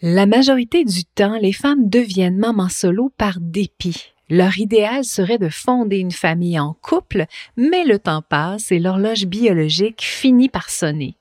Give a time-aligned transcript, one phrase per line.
[0.00, 4.12] La majorité du temps, les femmes deviennent mamans solo par dépit.
[4.30, 9.26] Leur idéal serait de fonder une famille en couple, mais le temps passe et l'horloge
[9.26, 11.16] biologique finit par sonner.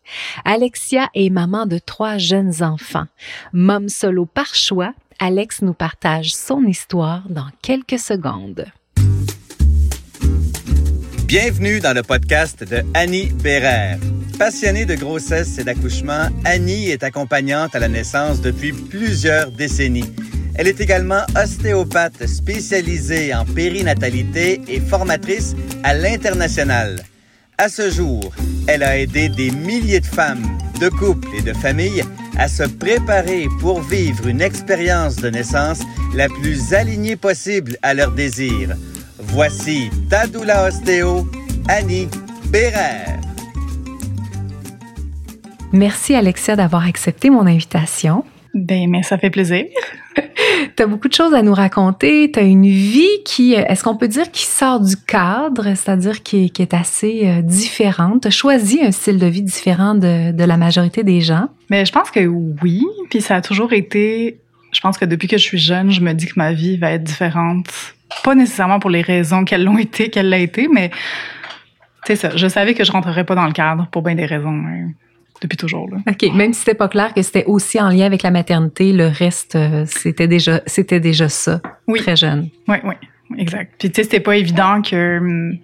[0.45, 3.07] Alexia est maman de trois jeunes enfants.
[3.51, 8.65] Mom solo par choix, Alex nous partage son histoire dans quelques secondes.
[11.27, 13.99] Bienvenue dans le podcast de Annie Bérère.
[14.39, 20.09] Passionnée de grossesse et d'accouchement, Annie est accompagnante à la naissance depuis plusieurs décennies.
[20.55, 27.03] Elle est également ostéopathe spécialisée en périnatalité et formatrice à l'international.
[27.57, 28.31] À ce jour,
[28.65, 32.05] elle a aidé des milliers de femmes, de couples et de familles
[32.37, 35.81] à se préparer pour vivre une expérience de naissance
[36.15, 38.77] la plus alignée possible à leurs désirs.
[39.29, 41.27] Voici Tadoula Ostéo,
[41.67, 42.07] Annie
[42.49, 43.19] Bérère.
[45.71, 48.23] Merci Alexia d'avoir accepté mon invitation.
[48.53, 49.65] Ben, mais ça fait plaisir.
[50.75, 52.31] tu as beaucoup de choses à nous raconter.
[52.31, 56.49] Tu as une vie qui, est-ce qu'on peut dire, qui sort du cadre, c'est-à-dire qui,
[56.49, 58.21] qui, est assez euh, différente?
[58.21, 61.49] Tu as choisi un style de vie différent de, de la majorité des gens?
[61.69, 62.83] Mais je pense que oui.
[63.09, 64.39] Puis ça a toujours été,
[64.71, 66.91] je pense que depuis que je suis jeune, je me dis que ma vie va
[66.91, 67.67] être différente.
[68.23, 70.91] Pas nécessairement pour les raisons qu'elles l'ont été, qu'elle l'a été, mais
[72.05, 72.35] c'est ça.
[72.35, 74.63] Je savais que je rentrerais pas dans le cadre pour bien des raisons.
[74.65, 74.91] Hein
[75.41, 75.89] depuis toujours.
[75.89, 75.97] Là.
[76.07, 76.33] OK.
[76.33, 79.55] Même si c'était pas clair que c'était aussi en lien avec la maternité, le reste,
[79.55, 81.61] euh, c'était déjà, c'était déjà ça.
[81.87, 81.99] Oui.
[81.99, 82.49] Très jeune.
[82.67, 82.95] Oui, oui.
[83.37, 83.73] Exact.
[83.77, 85.57] Puis, tu sais, c'était pas évident que hum,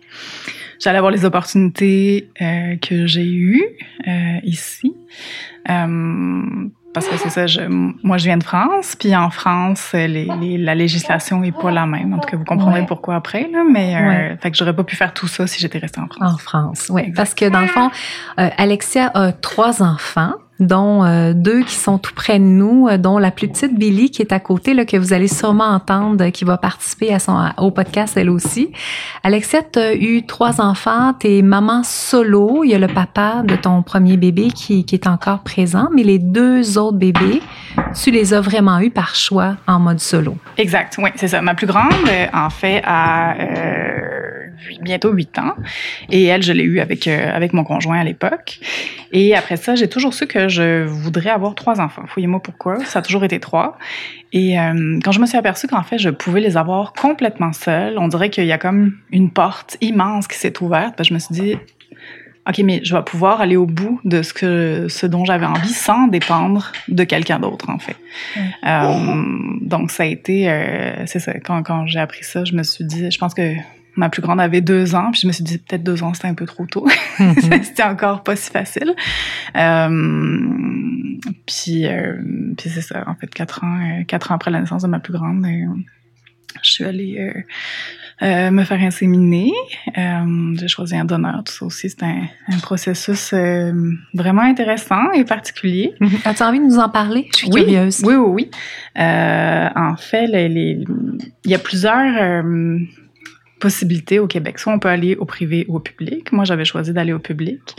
[0.79, 3.63] j'allais avoir les opportunités euh, que j'ai eues
[4.07, 4.93] euh, ici.
[5.69, 7.61] Hum, parce que c'est ça, je,
[8.03, 12.13] moi je viens de France, puis en France, les, la législation est pas la même.
[12.13, 14.95] En tout cas, vous comprendrez pourquoi après, là, mais euh, fait que j'aurais pas pu
[14.95, 16.33] faire tout ça si j'étais restée en France.
[16.33, 17.11] En France, oui.
[17.15, 17.89] Parce que dans le fond,
[18.39, 22.97] euh, Alexia a trois enfants dont euh, deux qui sont tout près de nous, euh,
[22.97, 26.29] dont la plus petite Billy qui est à côté, là, que vous allez sûrement entendre,
[26.29, 28.71] qui va participer à son, au podcast elle aussi.
[29.23, 33.55] Alexia, tu as eu trois enfants, t'es maman solo, il y a le papa de
[33.55, 37.41] ton premier bébé qui, qui est encore présent, mais les deux autres bébés,
[37.93, 40.37] tu les as vraiment eus par choix en mode solo.
[40.57, 41.41] Exact, oui, c'est ça.
[41.41, 43.35] Ma plus grande, euh, en fait, a
[44.81, 45.55] bientôt huit ans,
[46.09, 48.59] et elle, je l'ai eue avec, avec mon conjoint à l'époque.
[49.11, 52.03] Et après ça, j'ai toujours su que je voudrais avoir trois enfants.
[52.07, 52.83] Fouillez-moi pourquoi.
[52.85, 53.77] Ça a toujours été trois.
[54.33, 57.99] Et euh, quand je me suis aperçue qu'en fait, je pouvais les avoir complètement seule,
[57.99, 60.97] on dirait qu'il y a comme une porte immense qui s'est ouverte.
[60.97, 61.55] Ben, je me suis dit,
[62.49, 65.69] OK, mais je vais pouvoir aller au bout de ce que ce dont j'avais envie
[65.69, 67.95] sans dépendre de quelqu'un d'autre, en fait.
[68.65, 69.23] Euh,
[69.61, 72.83] donc, ça a été, euh, c'est ça, quand, quand j'ai appris ça, je me suis
[72.83, 73.53] dit, je pense que
[73.95, 76.27] Ma plus grande avait deux ans, puis je me suis dit peut-être deux ans c'était
[76.27, 76.87] un peu trop tôt.
[77.19, 77.35] Mhm.
[77.63, 78.95] c'était encore pas si facile.
[79.55, 79.89] Euh,
[81.45, 82.15] puis, euh,
[82.57, 83.03] puis c'est ça.
[83.07, 85.45] En fait, quatre ans, euh, quatre ans après la naissance de ma plus grande,
[86.61, 87.33] je suis allée
[88.21, 89.51] euh, me faire inséminer.
[89.95, 91.43] J'ai choisi un donneur.
[91.43, 93.33] Tout ça aussi, c'est un, un, processus
[94.13, 95.93] vraiment intéressant et particulier.
[95.99, 96.19] Mhm.
[96.25, 97.27] As-tu envie de nous en parler?
[97.33, 98.01] Je suis curieuse.
[98.03, 98.51] Oui, oui, oui.
[98.95, 100.85] en fait, il
[101.45, 102.43] y a plusieurs
[103.63, 104.59] possibilités au Québec.
[104.59, 106.33] Soit on peut aller au privé ou au public.
[106.33, 107.77] Moi, j'avais choisi d'aller au public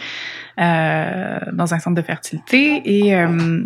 [0.58, 2.80] euh, dans un centre de fertilité.
[2.86, 3.64] Et euh,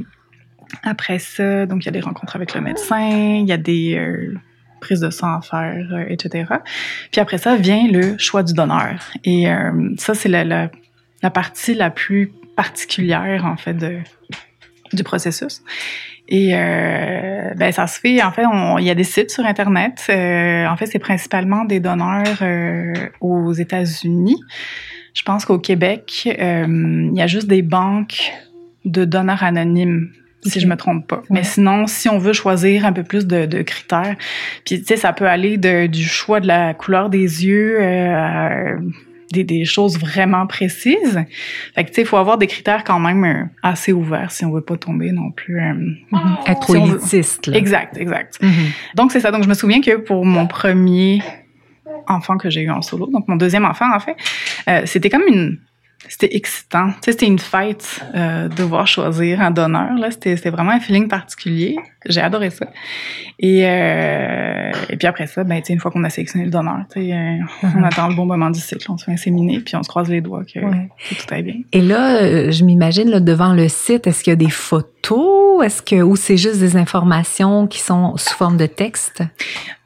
[0.82, 3.94] après ça, donc il y a des rencontres avec le médecin, il y a des
[3.94, 4.34] euh,
[4.80, 6.54] prises de sang à faire, etc.
[7.12, 8.98] Puis après ça vient le choix du donneur.
[9.22, 9.46] Et
[9.96, 10.70] ça, c'est la,
[11.30, 13.76] partie la plus particulière, en fait,
[14.92, 15.62] du processus.
[16.28, 18.22] Et euh, ben ça se fait.
[18.22, 18.44] En fait,
[18.78, 20.04] il y a des sites sur internet.
[20.10, 24.40] Euh, en fait, c'est principalement des donneurs euh, aux États-Unis.
[25.14, 28.32] Je pense qu'au Québec, il y a juste des banques
[28.84, 30.10] de donneurs anonymes
[30.46, 31.22] si je me trompe pas.
[31.30, 34.16] Mais sinon, si on veut choisir un peu plus de, de critères,
[34.64, 38.76] puis tu sais, ça peut aller de, du choix de la couleur des yeux euh,
[39.32, 41.24] des, des, choses vraiment précises.
[41.74, 44.44] Fait que tu sais, il faut avoir des critères quand même euh, assez ouverts si
[44.44, 45.60] on veut pas tomber non plus.
[45.60, 45.74] Euh,
[46.12, 46.50] mm-hmm.
[46.50, 47.48] Être trop élitiste.
[47.48, 48.40] Exact, exact.
[48.42, 48.96] Mm-hmm.
[48.96, 49.30] Donc c'est ça.
[49.30, 51.22] Donc je me souviens que pour mon premier
[52.06, 54.16] enfant que j'ai eu en solo, donc mon deuxième enfant en fait,
[54.68, 55.58] euh, c'était comme une
[56.08, 56.90] c'était excitant.
[56.90, 59.94] Tu sais, c'était une fête euh, de devoir choisir un donneur.
[59.94, 61.76] Là, c'était, c'était vraiment un feeling particulier.
[62.06, 62.66] J'ai adoré ça.
[63.40, 66.50] Et, euh, et puis après ça, ben, tu sais, une fois qu'on a sélectionné le
[66.50, 69.60] donneur, tu sais, euh, on attend le bon moment du cycle, on se fait inséminer,
[69.60, 71.54] puis on se croise les doigts que, tout aille bien.
[71.72, 75.64] Et là, euh, je m'imagine là, devant le site, est-ce qu'il y a des photos,
[75.64, 79.22] est-ce que ou c'est juste des informations qui sont sous forme de texte?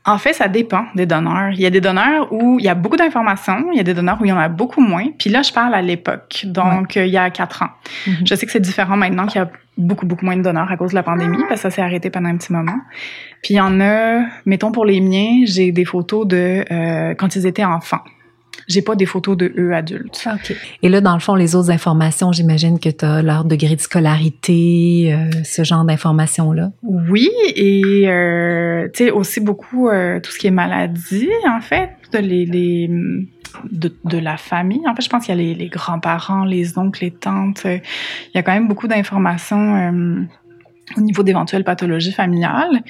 [0.04, 1.50] En fait, ça dépend des donneurs.
[1.52, 3.94] Il y a des donneurs où il y a beaucoup d'informations, il y a des
[3.94, 5.06] donneurs où il y en a beaucoup moins.
[5.16, 7.70] Puis là, je parle à l'époque, donc euh, il y a quatre ans.
[8.06, 8.28] Mm-hmm.
[8.28, 10.76] Je sais que c'est différent maintenant qu'il y a beaucoup, beaucoup moins de donneurs à
[10.76, 12.78] cause de la pandémie, parce que ça s'est arrêté pendant un petit moment.
[13.42, 17.36] Puis il y en a, mettons pour les miens, j'ai des photos de euh, quand
[17.36, 18.02] ils étaient enfants.
[18.68, 20.26] J'ai pas des photos de eux adultes.
[20.32, 20.56] OK.
[20.82, 23.80] Et là, dans le fond, les autres informations, j'imagine que tu as leur degré de
[23.80, 26.70] scolarité, euh, ce genre d'informations-là.
[26.82, 31.90] Oui, et euh, tu sais, aussi beaucoup euh, tout ce qui est maladie, en fait,
[32.14, 32.88] les, les
[33.70, 34.82] de, de, la famille.
[34.86, 37.62] En fait, je pense qu'il y a les, les grands-parents, les oncles, les tantes.
[37.64, 37.80] Il
[38.34, 40.26] y a quand même beaucoup d'informations
[40.96, 42.82] au niveau d'éventuelles pathologies familiales.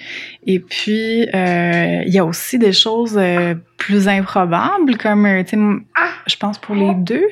[0.47, 5.57] Et puis, euh, il y a aussi des choses euh, plus improbables, comme, euh, tu
[5.57, 5.63] sais,
[6.27, 7.27] je pense pour les deux,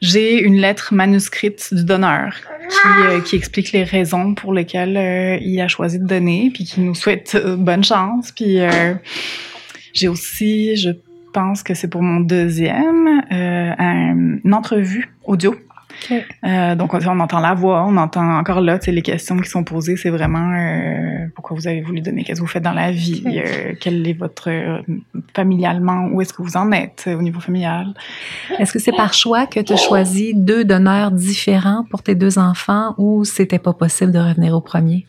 [0.00, 2.34] j'ai une lettre manuscrite du donneur
[2.68, 6.94] qui, qui explique les raisons pour lesquelles il a choisi de donner, puis qui nous
[6.94, 8.32] souhaite bonne chance.
[8.32, 8.58] Puis,
[9.92, 10.90] j'ai aussi, je
[11.34, 15.54] pense que c'est pour mon deuxième, un, une entrevue audio
[16.10, 19.48] euh, donc, on, entend la voix, on entend encore là, tu sais, les questions qui
[19.48, 22.72] sont posées, c'est vraiment euh, pourquoi vous avez voulu donner, qu'est-ce que vous faites dans
[22.72, 24.50] la vie, euh, quel est votre
[25.34, 27.94] familialement, où est-ce que vous en êtes au niveau familial?
[28.58, 32.38] Est-ce que c'est par choix que tu as choisi deux donneurs différents pour tes deux
[32.38, 35.06] enfants ou c'était pas possible de revenir au premier?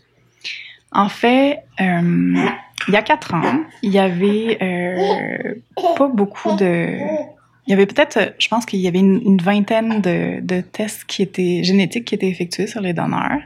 [0.91, 4.57] En fait, il y a quatre ans, il y avait
[5.97, 6.97] pas beaucoup de
[7.65, 11.05] il y avait peut-être, euh, je pense qu'il y avait une, vingtaine de, de, tests
[11.05, 13.39] qui étaient génétiques qui étaient effectués sur les donneurs.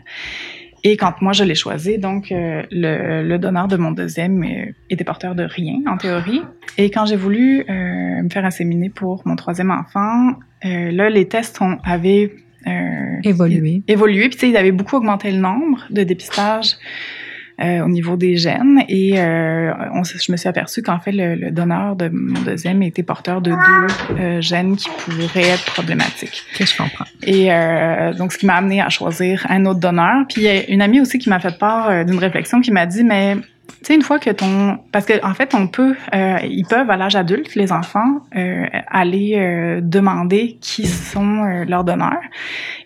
[0.83, 4.71] Et quand moi je l'ai choisi, donc euh, le, le, donneur de mon deuxième euh,
[4.89, 6.41] était porteur de rien en théorie.
[6.77, 11.77] Et quand j'ai voulu me faire inséminer pour mon troisième enfant, là les tests ont,
[11.83, 12.31] avaient
[13.23, 13.81] évolué.
[13.87, 16.75] Évolué, puis tu sais, ils avaient beaucoup augmenté le nombre de dépistages.
[17.59, 18.83] Euh, au niveau des gènes.
[18.87, 22.83] Et euh, on, je me suis aperçue qu'en fait, le, le, donneur de mon deuxième
[22.83, 26.43] était porteur de deux euh, gènes qui pourraient être problématiques.
[26.55, 27.05] Que je comprends.
[27.23, 27.47] Et
[28.15, 30.27] donc, ce qui m'a amené à choisir un autre donneur.
[30.29, 32.85] Puis, il y a une amie aussi qui m'a fait part d'une réflexion qui m'a
[32.85, 33.37] dit, mais
[33.79, 34.79] tu sais, une fois que ton...
[34.91, 35.95] Parce que en fait, on peut...
[36.13, 41.63] Euh, ils peuvent, à l'âge adulte, les enfants, euh, aller euh, demander qui sont euh,
[41.65, 42.21] leurs donneurs.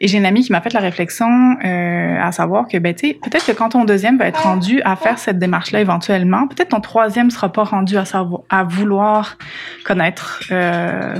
[0.01, 1.27] Et j'ai une amie qui m'a fait la réflexion
[1.61, 4.95] à savoir que, ben, tu sais, peut-être que quand ton deuxième va être rendu à
[4.95, 9.37] faire cette démarche-là éventuellement, peut-être ton troisième sera pas rendu à, savoir, à vouloir
[9.85, 10.43] connaître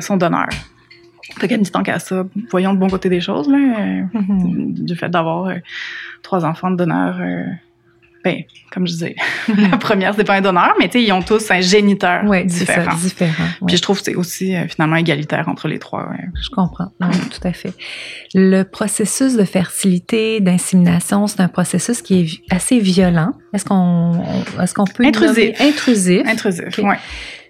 [0.01, 0.47] son donneur.
[1.39, 4.83] Fait qu'à tant qu'à ça, voyons le bon côté des choses, là, mm-hmm.
[4.83, 5.53] du fait d'avoir
[6.23, 7.21] trois enfants de donneurs
[8.23, 9.15] ben, comme je disais,
[9.57, 12.43] la première, c'est pas un donneur, mais tu sais, ils ont tous un géniteur ouais,
[12.43, 12.91] différent.
[12.91, 16.09] Ça, différent Puis je trouve que c'est aussi euh, finalement égalitaire entre les trois.
[16.41, 16.91] Je comprends.
[16.99, 17.73] Non, tout à fait.
[18.33, 23.33] Le processus de fertilité, d'insémination, c'est un processus qui est assez violent.
[23.53, 24.23] Est-ce qu'on,
[24.61, 26.97] est-ce qu'on peut intrusif, intrusif, intrusif, ouais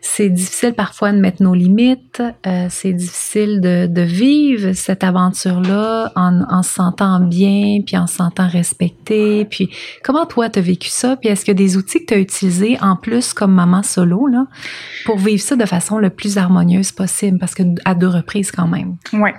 [0.04, 6.12] c'est difficile parfois de mettre nos limites, euh, c'est difficile de, de, vivre cette aventure-là
[6.16, 9.46] en, en, se sentant bien, puis en se sentant respecté.
[9.46, 9.70] Puis
[10.04, 11.18] comment toi, tu as vécu ça?
[11.18, 14.48] Puis est-ce a des outils que tu as utilisés en plus comme maman solo là,
[15.06, 17.38] pour vivre ça de façon le plus harmonieuse possible?
[17.38, 18.96] Parce que à deux reprises quand même.
[19.14, 19.30] Oui.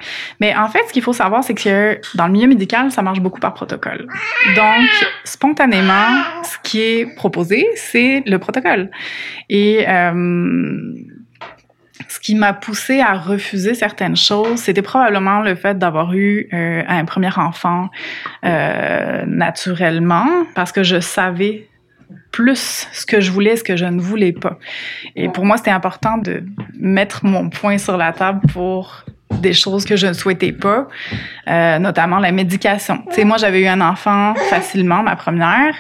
[0.41, 3.20] Mais en fait, ce qu'il faut savoir, c'est que dans le milieu médical, ça marche
[3.20, 4.06] beaucoup par protocole.
[4.55, 4.88] Donc,
[5.25, 8.91] spontanément, ce qui est proposé, c'est le protocole.
[9.49, 9.85] Et...
[9.88, 10.52] Euh,
[12.09, 16.83] ce qui m'a poussé à refuser certaines choses, c'était probablement le fait d'avoir eu euh,
[16.87, 17.89] un premier enfant
[18.45, 21.69] euh, naturellement, parce que je savais
[22.31, 24.59] plus ce que je voulais, ce que je ne voulais pas.
[25.17, 26.43] Et pour moi, c'était important de
[26.79, 29.05] mettre mon point sur la table pour
[29.41, 30.89] des choses que je ne souhaitais pas,
[31.49, 33.03] euh, notamment la médication.
[33.09, 35.75] Tu sais, moi, j'avais eu un enfant facilement, ma première.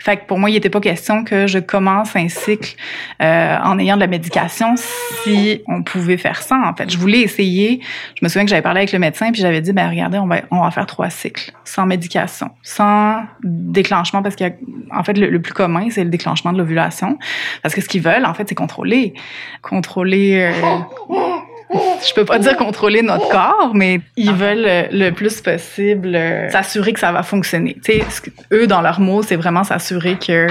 [0.00, 2.74] Fait que pour moi, il n'était pas question que je commence un cycle
[3.22, 4.74] euh, en ayant de la médication
[5.22, 6.60] si on pouvait faire ça.
[6.64, 7.80] En fait, je voulais essayer.
[8.18, 10.26] Je me souviens que j'avais parlé avec le médecin puis j'avais dit, ben regardez, on
[10.26, 15.40] va on va faire trois cycles sans médication, sans déclenchement parce qu'en fait le, le,
[15.40, 17.18] plus commun c'est le déclenchement de l'ovulation
[17.62, 19.14] parce que ce qu'ils veulent en fait c'est contrôler,
[19.62, 20.52] contrôler.
[20.52, 20.78] Euh,
[22.06, 26.92] je peux pas dire contrôler notre corps, mais ils veulent le, plus possible euh, s'assurer
[26.92, 27.76] que ça va fonctionner.
[27.84, 30.46] Tu sais, eux dans leurs mots, c'est vraiment s'assurer que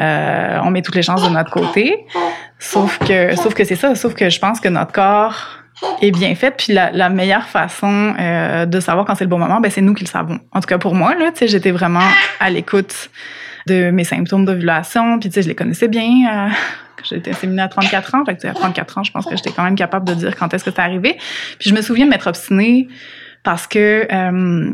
[0.00, 2.04] euh, on met toutes les chances de notre côté.
[2.58, 3.94] Sauf que, sauf que c'est ça.
[3.94, 5.60] Sauf que je pense que notre corps
[6.02, 6.50] est bien fait.
[6.50, 9.80] Puis la, la meilleure façon euh, de savoir quand c'est le bon moment, ben c'est
[9.80, 10.38] nous qui le savons.
[10.52, 12.06] En tout cas pour moi là, tu sais, j'étais vraiment
[12.38, 13.10] à l'écoute
[13.66, 15.18] de mes symptômes d'ovulation.
[15.18, 16.48] Puis tu sais, je les connaissais bien.
[16.48, 16.48] Euh,
[17.12, 18.24] été inséminée à 34 ans.
[18.24, 20.52] Fait que, à 34 ans, je pense que j'étais quand même capable de dire quand
[20.54, 21.16] est-ce que c'est arrivé.
[21.58, 22.88] Puis je me souviens de m'être obstinée
[23.42, 24.72] parce que euh,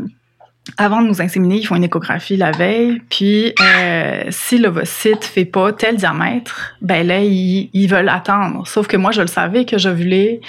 [0.78, 3.00] avant de nous inséminer, ils font une échographie la veille.
[3.08, 8.66] Puis, euh, si l'ovocyte fait pas tel diamètre, ben là, ils, ils, veulent attendre.
[8.66, 10.40] Sauf que moi, je le savais que j'ovulais.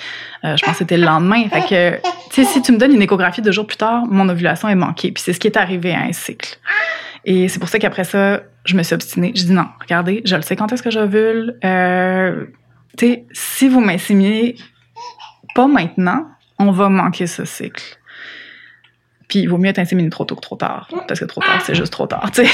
[0.44, 1.48] Euh, je pense que c'était le lendemain.
[1.50, 4.27] Fait que, tu sais, si tu me donnes une échographie deux jours plus tard, mon
[4.27, 5.12] ovulation est manquée.
[5.12, 6.58] Puis c'est ce qui est arrivé à un cycle.
[7.29, 9.34] Et c'est pour ça qu'après ça, je me suis obstinée.
[9.36, 11.60] Je dis non, regardez, je le sais quand est-ce que j'ovule.
[11.65, 12.46] Euh,
[12.98, 14.55] tu sais, si vous m'inséminez
[15.53, 16.25] pas maintenant,
[16.57, 17.97] on va manquer ce cycle.
[19.27, 20.89] Puis il vaut mieux être inséminé trop tôt que trop tard.
[21.07, 22.29] Parce que trop tard, c'est juste trop tard.
[22.34, 22.51] Tu sais,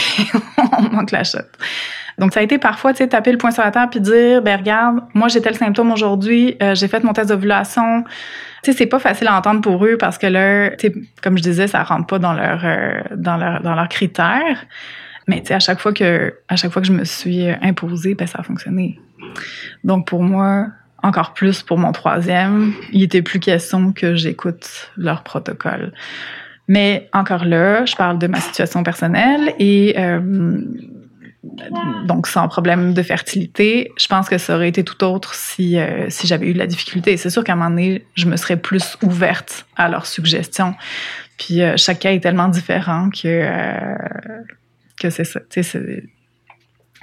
[0.78, 1.48] on manque la chute.
[2.18, 4.42] Donc ça a été parfois, tu sais, taper le poing sur la table puis dire,
[4.42, 8.04] ben regarde, moi j'ai tel symptôme aujourd'hui, euh, j'ai fait mon test d'ovulation.
[8.64, 11.38] Tu sais, c'est pas facile à entendre pour eux parce que là, tu sais, comme
[11.38, 14.66] je disais, ça rentre pas dans leur euh, dans leur dans leurs critères.
[15.28, 18.14] Mais tu sais, à chaque fois que à chaque fois que je me suis imposée,
[18.14, 19.00] ben ça a fonctionné.
[19.84, 20.68] Donc pour moi,
[21.02, 25.94] encore plus pour mon troisième, il était plus question que j'écoute leur protocole.
[26.74, 30.60] Mais encore là, je parle de ma situation personnelle et euh,
[32.08, 33.92] donc sans problème de fertilité.
[33.96, 36.66] Je pense que ça aurait été tout autre si, euh, si j'avais eu de la
[36.66, 37.16] difficulté.
[37.16, 40.74] C'est sûr qu'à un moment donné, je me serais plus ouverte à leurs suggestions.
[41.38, 43.96] Puis euh, chaque cas est tellement différent que, euh,
[45.00, 45.40] que c'est ça.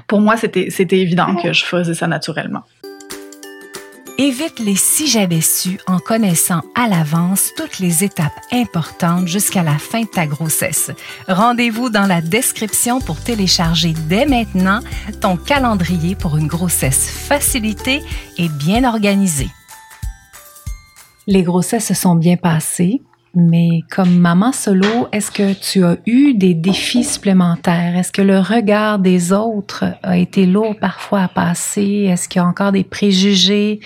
[0.08, 2.64] Pour moi, c'était évident que je faisais ça naturellement.
[4.22, 9.78] Évite les si j'avais su en connaissant à l'avance toutes les étapes importantes jusqu'à la
[9.78, 10.90] fin de ta grossesse.
[11.26, 14.80] Rendez-vous dans la description pour télécharger dès maintenant
[15.22, 18.02] ton calendrier pour une grossesse facilitée
[18.36, 19.48] et bien organisée.
[21.26, 23.00] Les grossesses se sont bien passées,
[23.34, 27.96] mais comme maman solo, est-ce que tu as eu des défis supplémentaires?
[27.96, 32.08] Est-ce que le regard des autres a été lourd parfois à passer?
[32.10, 33.80] Est-ce qu'il y a encore des préjugés?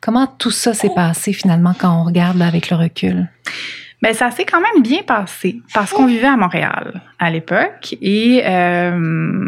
[0.00, 3.28] Comment tout ça s'est passé finalement quand on regarde avec le recul?
[4.00, 8.42] Ben ça s'est quand même bien passé parce qu'on vivait à Montréal à l'époque et
[8.44, 9.40] euh,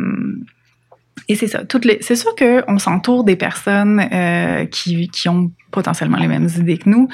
[1.28, 1.64] et c'est ça.
[1.64, 6.48] Toutes les, c'est sûr qu'on s'entoure des personnes euh, qui, qui ont potentiellement les mêmes
[6.56, 7.08] idées que nous.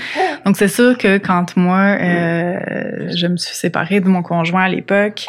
[0.45, 4.69] Donc c'est sûr que quand moi euh, je me suis séparée de mon conjoint à
[4.69, 5.27] l'époque,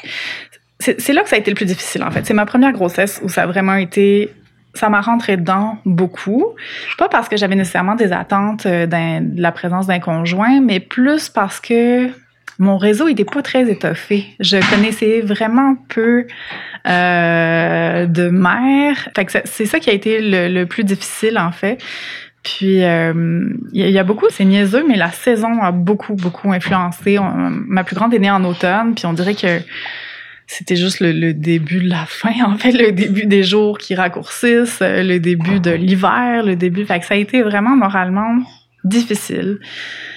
[0.79, 2.25] c'est, là que ça a été le plus difficile en fait.
[2.25, 4.31] C'est ma première grossesse où ça a vraiment été
[4.73, 6.45] ça m'a rentré dedans beaucoup.
[6.97, 11.27] Pas parce que j'avais nécessairement des attentes euh, de la présence d'un conjoint, mais plus
[11.29, 12.09] parce que
[12.61, 14.27] mon réseau était pas très étoffé.
[14.39, 16.27] Je connaissais vraiment peu
[16.87, 19.09] euh, de mères.
[19.45, 21.83] c'est ça qui a été le, plus difficile en fait.
[22.43, 27.17] Puis il euh, y, a beaucoup, c'est niaiseux, mais la saison a beaucoup beaucoup influencé.
[27.49, 29.59] ma plus grande est née en automne, puis on dirait que
[30.45, 34.81] c'était juste le, début de la fin, en fait, le début des jours qui raccourcissent,
[34.81, 36.85] le début de l'hiver, le début.
[36.85, 38.37] Fait que ça a été vraiment moralement
[38.83, 39.59] difficile.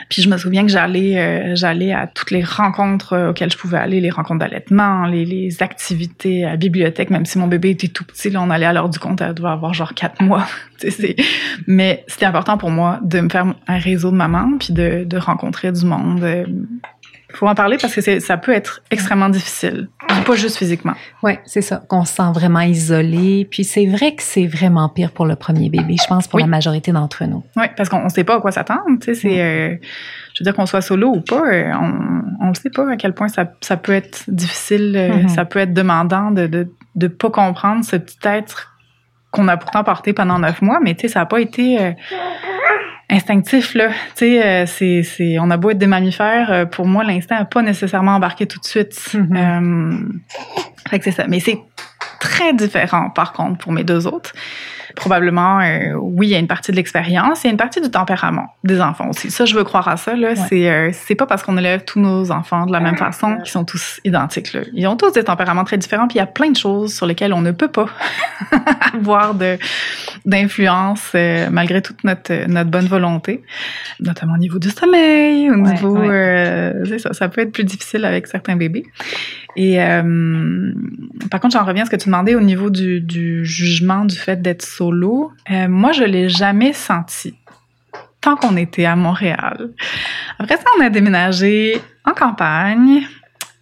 [0.08, 3.56] Puis je me souviens que j'allais euh, j'allais à toutes les rencontres euh, auxquelles je
[3.56, 7.70] pouvais aller, les rencontres d'allaitement, les, les, activités à la bibliothèque, même si mon bébé
[7.70, 10.22] était tout petit, là, on allait à l'heure du compte, elle devait avoir genre quatre
[10.22, 10.46] mois.
[11.66, 15.16] Mais c'était important pour moi de me faire un réseau de mamans, puis de, de
[15.16, 16.24] rencontrer du monde
[17.36, 19.88] faut en parler parce que ça peut être extrêmement difficile,
[20.24, 20.94] pas juste physiquement.
[21.22, 23.46] Oui, c'est ça, qu'on se sent vraiment isolé.
[23.50, 26.46] Puis c'est vrai que c'est vraiment pire pour le premier bébé, je pense, pour la
[26.46, 27.44] majorité d'entre nous.
[27.56, 28.82] Oui, parce qu'on ne sait pas à quoi s'attendre.
[29.00, 29.76] Tu sais, c'est, euh,
[30.34, 31.72] je veux dire qu'on soit solo ou pas, euh,
[32.40, 35.28] on ne sait pas à quel point ça, ça peut être difficile, euh, mm-hmm.
[35.28, 38.76] ça peut être demandant de de, de pas comprendre ce petit être
[39.30, 41.94] qu'on a pourtant porté pendant neuf mois, mais tu sais, ça n'a pas été
[43.10, 43.88] instinctif là.
[43.88, 47.38] Tu sais, euh, c'est, c'est, on a beau être des mammifères, euh, pour moi l'instinct
[47.38, 48.92] n'a pas nécessairement embarqué tout de suite.
[48.92, 49.36] Mm-hmm.
[49.36, 49.98] Euh,
[50.88, 51.26] fait que c'est ça.
[51.28, 51.58] Mais c'est
[52.20, 54.32] très différent par contre pour mes deux autres
[54.94, 57.80] probablement, euh, oui, il y a une partie de l'expérience, il y a une partie
[57.80, 59.30] du tempérament des enfants aussi.
[59.30, 60.14] Ça, je veux croire à ça.
[60.14, 63.36] Là, c'est euh, c'est pas parce qu'on élève tous nos enfants de la même façon
[63.38, 64.52] qu'ils sont tous identiques.
[64.52, 64.60] Là.
[64.72, 67.06] Ils ont tous des tempéraments très différents, puis il y a plein de choses sur
[67.06, 67.88] lesquelles on ne peut pas
[68.94, 69.58] avoir de
[70.24, 73.42] d'influence euh, malgré toute notre notre bonne volonté,
[74.00, 75.96] notamment au niveau du sommeil, au niveau,
[76.98, 78.84] ça, ça peut être plus difficile avec certains bébés.
[79.56, 79.76] Et
[81.30, 84.16] par contre, j'en reviens à ce que tu demandais au niveau du, du jugement du
[84.16, 85.32] fait d'être solo.
[85.50, 87.34] Euh, moi, je l'ai jamais senti
[88.20, 89.70] tant qu'on était à Montréal.
[90.38, 93.02] Après ça, on a déménagé en campagne.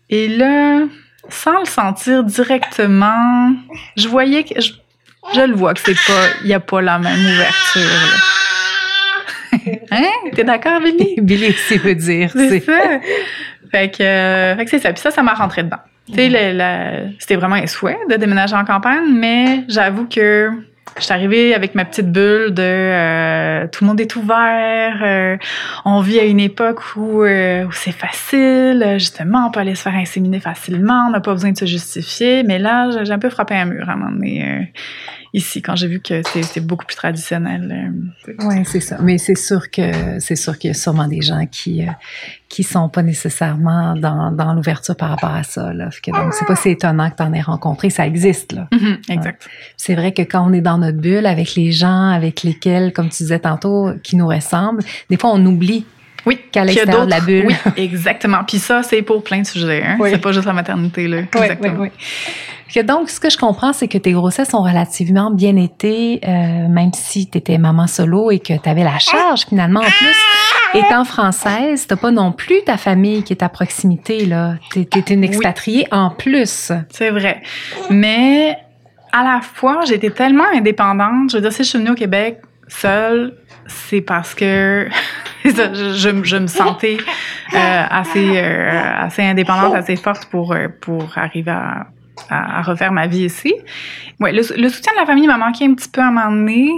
[0.08, 0.82] Et là,
[1.28, 3.52] sans le sentir directement,
[3.96, 4.72] je voyais que je,
[5.34, 7.82] je le vois que c'est pas, il y a pas la même ouverture.
[8.12, 9.58] Là.
[9.90, 10.30] hein?
[10.32, 11.16] T'es d'accord, Billy?
[11.20, 12.30] Billy, c'est veut dire.
[12.32, 13.00] C'est ça.
[13.70, 14.92] Fait que, euh, fait que c'est ça.
[14.92, 15.78] Puis ça, ça m'a rentré dedans.
[16.14, 16.28] Sais,
[17.18, 20.50] c'était vraiment un souhait de déménager en campagne, mais j'avoue que
[20.98, 25.36] je suis arrivée avec ma petite bulle de euh, tout le monde est ouvert, euh,
[25.84, 29.82] on vit à une époque où, euh, où c'est facile, justement, on peut aller se
[29.82, 32.42] faire inséminer facilement, on n'a pas besoin de se justifier.
[32.42, 34.72] Mais là, j'ai un peu frappé un mur à un moment donné
[35.34, 37.92] ici quand j'ai vu que c'était beaucoup plus traditionnel.
[38.40, 38.98] Oui, c'est ça.
[39.00, 41.84] Mais c'est sûr que c'est sûr qu'il y a sûrement des gens qui
[42.48, 45.72] qui sont pas nécessairement dans, dans l'ouverture par rapport à ça.
[45.72, 45.88] Là.
[46.06, 48.68] donc c'est pas si étonnant que tu en aies rencontré, ça existe là.
[48.72, 49.48] Mm-hmm, exact.
[49.78, 53.08] C'est vrai que quand on est dans notre bulle avec les gens avec lesquels, comme
[53.08, 55.86] tu disais tantôt, qui nous ressemblent, des fois on oublie
[56.26, 57.46] oui, qu'à l'extérieur de la bulle.
[57.46, 58.44] Oui, exactement.
[58.46, 59.82] Puis ça, c'est pour plein de sujets.
[59.84, 59.98] Hein?
[60.04, 61.08] C'est pas juste la maternité.
[61.08, 61.18] Là.
[61.18, 61.74] exactement.
[61.80, 61.88] Oui,
[62.74, 62.84] oui.
[62.84, 66.92] donc, ce que je comprends, c'est que tes grossesses ont relativement bien été, euh, même
[66.94, 70.16] si tu étais maman solo et que tu avais la charge finalement en plus.
[70.74, 74.24] Étant française, t'as pas non plus ta famille qui est à proximité.
[74.24, 74.54] là.
[74.72, 76.72] T'es es une expatriée en plus.
[76.90, 77.42] C'est vrai.
[77.90, 78.56] Mais
[79.12, 81.30] à la fois, j'étais tellement indépendante.
[81.30, 83.34] Je veux dire, si je suis venue au Québec seule,
[83.88, 84.88] c'est parce que
[85.44, 86.98] je, je, me sentais
[87.54, 91.86] euh, assez, euh, assez indépendante, assez forte pour, euh, pour arriver à,
[92.30, 93.54] à, refaire ma vie ici.
[94.20, 96.30] Ouais, le, le, soutien de la famille m'a manqué un petit peu à un moment
[96.30, 96.70] donné.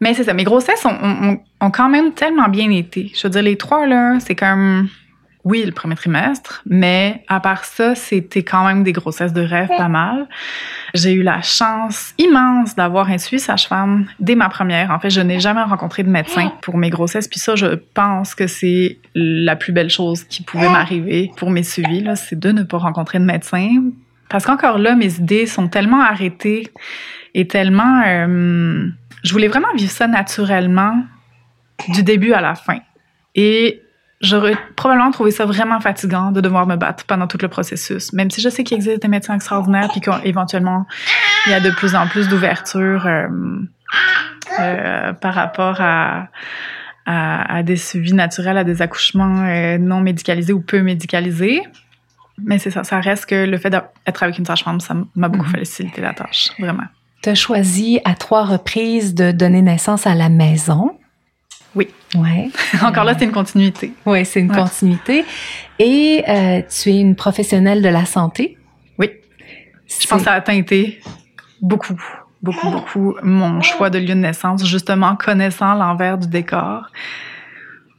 [0.00, 3.12] Mais c'est ça, mes grossesses ont, ont, ont, quand même tellement bien été.
[3.14, 4.88] Je veux dire, les trois, là, c'est comme
[5.44, 9.68] oui, le premier trimestre, mais à part ça, c'était quand même des grossesses de rêve
[9.76, 10.28] pas mal.
[10.94, 14.92] J'ai eu la chance immense d'avoir un suivi sage-femme dès ma première.
[14.92, 18.36] En fait, je n'ai jamais rencontré de médecin pour mes grossesses, puis ça, je pense
[18.36, 22.52] que c'est la plus belle chose qui pouvait m'arriver pour mes suivis, là, c'est de
[22.52, 23.82] ne pas rencontrer de médecin.
[24.28, 26.70] Parce qu'encore là, mes idées sont tellement arrêtées
[27.34, 28.02] et tellement...
[28.06, 28.88] Euh,
[29.24, 31.02] je voulais vraiment vivre ça naturellement
[31.88, 32.78] du début à la fin.
[33.34, 33.82] Et
[34.22, 38.12] j'aurais probablement trouvé ça vraiment fatigant de devoir me battre pendant tout le processus.
[38.12, 40.86] Même si je sais qu'il existe des médecins extraordinaires, puis qu'éventuellement,
[41.46, 43.28] il y a de plus en plus d'ouverture euh,
[44.60, 46.28] euh, par rapport à,
[47.04, 51.62] à, à, des suivis naturels, à des accouchements euh, non médicalisés ou peu médicalisés.
[52.38, 55.44] Mais c'est ça, ça reste que le fait d'être avec une sage-femme, ça m'a beaucoup
[55.50, 55.58] mm-hmm.
[55.58, 56.84] facilité la tâche, vraiment.
[57.22, 60.98] Tu as choisi à trois reprises de donner naissance à la maison.
[61.74, 61.88] Oui.
[62.14, 62.50] Ouais.
[62.82, 63.92] Encore là, c'est une continuité.
[64.04, 65.24] Oui, c'est une continuité.
[65.78, 68.58] Et euh, tu es une professionnelle de la santé.
[68.98, 69.10] Oui.
[69.86, 71.00] Je pense que ça a teinté
[71.60, 71.98] beaucoup,
[72.42, 76.90] beaucoup, beaucoup mon choix de lieu de naissance, justement connaissant l'envers du décor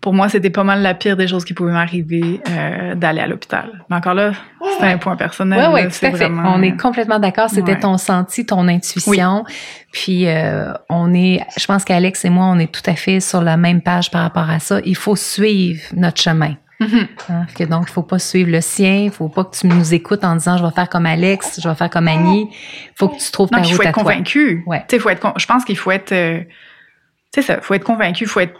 [0.04, 3.26] pour moi, c'était pas mal la pire des choses qui pouvaient m'arriver euh, d'aller à
[3.26, 3.86] l'hôpital.
[3.89, 4.34] Mais encore là,
[4.78, 5.70] c'est un point personnel.
[5.72, 6.30] Oui, oui, tout à fait.
[6.30, 7.50] On est complètement d'accord.
[7.50, 9.46] C'était ton senti, ton intuition.
[9.94, 13.42] Puis euh, on est, je pense qu'Alex et moi, on est tout à fait sur
[13.42, 14.80] la même page par rapport à ça.
[14.84, 16.56] Il faut suivre notre chemin.
[16.82, 17.08] Mm-hmm.
[17.30, 19.06] Hein, que donc, il faut pas suivre le sien.
[19.06, 21.70] Il faut pas que tu nous écoutes en disant je vais faire comme Alex, je
[21.70, 22.50] vais faire comme Annie.
[22.52, 24.63] Il faut que tu trouves ta route il faut être convaincu.
[24.66, 24.84] Ouais.
[24.89, 25.34] Tu sais, faut être.
[25.38, 26.12] Je pense qu'il faut être.
[26.12, 26.39] Euh,
[27.34, 28.26] tu sais, ça, faut être convaincu.
[28.26, 28.60] Il faut être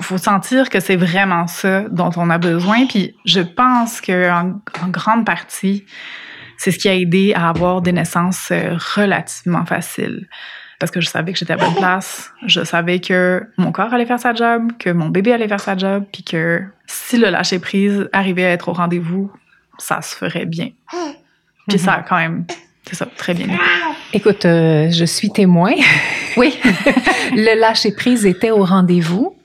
[0.00, 2.86] faut sentir que c'est vraiment ça dont on a besoin.
[2.86, 5.84] Puis je pense que en, grande partie,
[6.58, 10.28] c'est ce qui a aidé à avoir des naissances euh, relativement faciles.
[10.78, 14.06] Parce que je savais que j'étais à bonne place, je savais que mon corps allait
[14.06, 17.58] faire sa job, que mon bébé allait faire sa job, puis que si le lâcher
[17.58, 19.30] prise arrivait à être au rendez-vous,
[19.78, 20.70] ça se ferait bien.
[21.68, 22.46] Puis ça a quand même
[22.88, 23.48] c'est ça, très bien.
[24.12, 25.72] Écoute, euh, je suis témoin.
[26.36, 26.56] Oui.
[27.32, 29.35] le lâcher prise était au rendez-vous.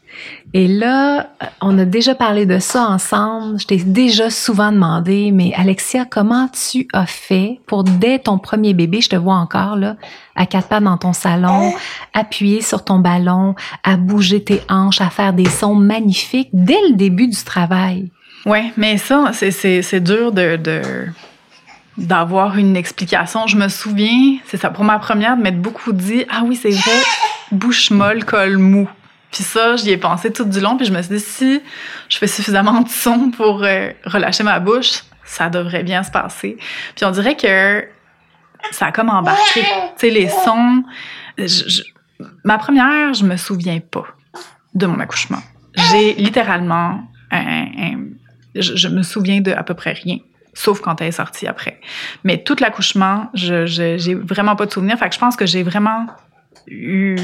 [0.53, 1.29] Et là,
[1.61, 3.59] on a déjà parlé de ça ensemble.
[3.59, 8.73] Je t'ai déjà souvent demandé, mais Alexia, comment tu as fait pour, dès ton premier
[8.73, 9.95] bébé, je te vois encore là,
[10.35, 11.73] à quatre pattes dans ton salon,
[12.13, 16.95] appuyer sur ton ballon, à bouger tes hanches, à faire des sons magnifiques dès le
[16.95, 18.11] début du travail?
[18.45, 20.81] Oui, mais ça, c'est dur de, de
[21.97, 23.47] d'avoir une explication.
[23.47, 26.71] Je me souviens, c'est ça, pour ma première, de m'être beaucoup dit, ah oui, c'est
[26.71, 27.01] vrai,
[27.51, 28.89] bouche molle, col mou.
[29.31, 31.61] Puis ça, j'y ai pensé tout du long, puis je me suis dit, si
[32.09, 36.57] je fais suffisamment de son pour euh, relâcher ma bouche, ça devrait bien se passer.
[36.95, 37.85] Puis on dirait que
[38.71, 39.61] ça a comme embarqué.
[39.61, 39.67] Tu
[39.97, 40.83] sais, les sons.
[42.43, 44.05] ma première, je me souviens pas
[44.73, 45.41] de mon accouchement.
[45.75, 47.95] J'ai littéralement un,
[48.55, 50.17] je, me souviens de à peu près rien
[50.53, 51.79] sauf quand elle est sortie après.
[52.25, 54.97] Mais tout l'accouchement, je j'ai vraiment pas de souvenir.
[54.97, 56.07] Fait que je pense que j'ai vraiment
[56.67, 57.15] eu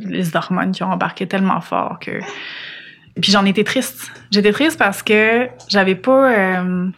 [0.00, 2.20] les hormones qui ont embarqué tellement fort que.
[3.20, 4.12] Puis j'en étais triste.
[4.30, 6.32] J'étais triste parce que j'avais pas.
[6.32, 6.88] Euh...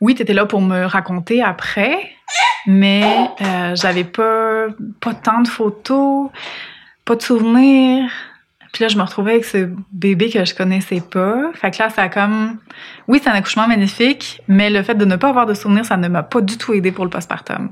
[0.00, 2.10] Oui, t'étais là pour me raconter après,
[2.66, 4.66] mais euh, j'avais pas
[5.00, 6.30] pas tant de photos,
[7.04, 8.10] pas de souvenirs.
[8.72, 11.52] Puis là, je me retrouvais avec ce bébé que je connaissais pas.
[11.52, 12.58] Fait que là, ça a comme...
[13.06, 15.98] Oui, c'est un accouchement magnifique, mais le fait de ne pas avoir de souvenirs, ça
[15.98, 17.70] ne m'a pas du tout aidé pour le postpartum.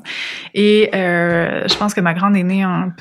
[0.52, 2.92] Et euh, je pense que ma grande est née en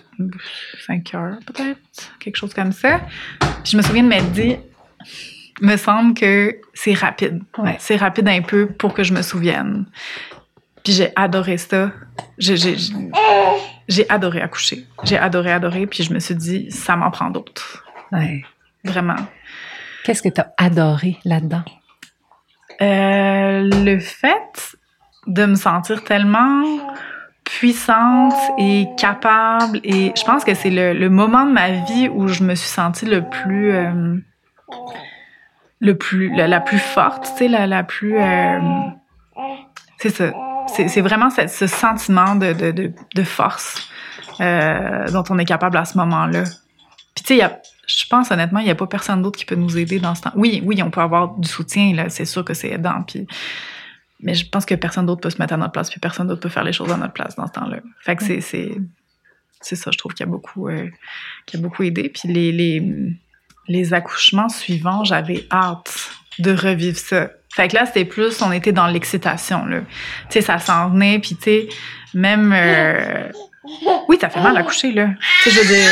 [0.88, 1.80] 5 heures, peut-être,
[2.22, 3.02] quelque chose comme ça.
[3.40, 4.56] Puis je me souviens de m'être dit,
[5.60, 7.42] me semble que c'est rapide.
[7.58, 7.76] Ouais.
[7.80, 9.86] C'est rapide un peu pour que je me souvienne.
[10.86, 11.92] Puis j'ai adoré ça.
[12.38, 12.78] J'ai, j'ai,
[13.90, 14.86] j'ai adoré accoucher.
[15.04, 15.86] J'ai adoré, adoré.
[15.86, 17.84] Puis je me suis dit, ça m'en prend d'autres.
[18.12, 18.44] Ouais.
[18.84, 19.16] Vraiment.
[20.04, 21.64] Qu'est-ce que tu as adoré là-dedans?
[22.82, 24.78] Euh, le fait
[25.28, 26.64] de me sentir tellement
[27.44, 32.28] puissante et capable et je pense que c'est le, le moment de ma vie où
[32.28, 34.16] je me suis sentie le plus euh,
[35.80, 38.60] le plus la, la plus forte tu sais la, la plus euh,
[39.98, 40.32] c'est ça
[40.68, 43.90] c'est vraiment ce, ce sentiment de, de, de, de force
[44.40, 46.44] euh, dont on est capable à ce moment-là
[47.16, 49.40] puis tu sais il y a je pense honnêtement, il n'y a pas personne d'autre
[49.40, 50.32] qui peut nous aider dans ce temps.
[50.36, 53.02] Oui, oui, on peut avoir du soutien, là, c'est sûr que c'est aidant.
[53.02, 53.26] Puis,
[54.22, 56.42] mais je pense que personne d'autre peut se mettre à notre place, puis personne d'autre
[56.42, 57.78] peut faire les choses à notre place dans ce temps-là.
[58.02, 58.72] Fait que c'est, c'est,
[59.60, 60.88] c'est ça, je trouve qu'il y a beaucoup, euh,
[61.46, 62.10] qu'il y a beaucoup aidé.
[62.10, 62.84] Puis les, les,
[63.68, 67.30] les accouchements suivants, j'avais hâte de revivre ça.
[67.56, 69.80] Fait que là, c'était plus, on était dans l'excitation, là.
[69.80, 69.86] Tu
[70.30, 71.70] sais, ça s'en venait, puis tu sais,
[72.14, 72.54] même...
[72.54, 73.32] euh,
[74.08, 75.10] Oui, ça fait mal à coucher, là.
[75.44, 75.90] Tu sais, je veux dire...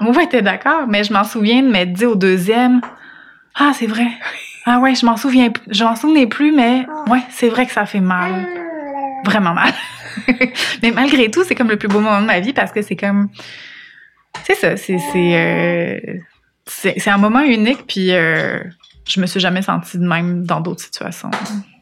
[0.00, 2.80] Moi, t'es d'accord, mais je m'en souviens de m'être dit au deuxième,
[3.54, 4.06] ah, c'est vrai.
[4.66, 7.84] Ah ouais, je m'en souviens, je m'en souvenais plus, mais ouais, c'est vrai que ça
[7.84, 8.46] fait mal.
[9.22, 9.74] Vraiment mal.
[10.82, 12.96] mais malgré tout, c'est comme le plus beau moment de ma vie parce que c'est
[12.96, 13.28] comme,
[14.44, 16.18] c'est ça, c'est, c'est, euh,
[16.64, 18.58] c'est, c'est un moment unique, puis euh,
[19.06, 21.30] je me suis jamais sentie de même dans d'autres situations.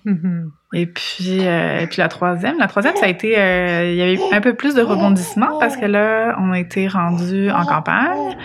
[0.06, 0.50] Mm-hmm.
[0.74, 4.02] Et puis, euh, et puis la troisième, la troisième, ça a été, euh, il y
[4.02, 8.36] avait un peu plus de rebondissements parce que là, on a été rendu en campagne.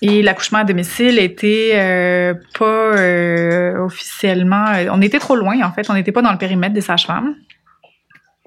[0.00, 5.94] Et l'accouchement à domicile était euh, pas officiellement, on était trop loin en fait, on
[5.94, 7.34] n'était pas dans le périmètre des sages-femmes.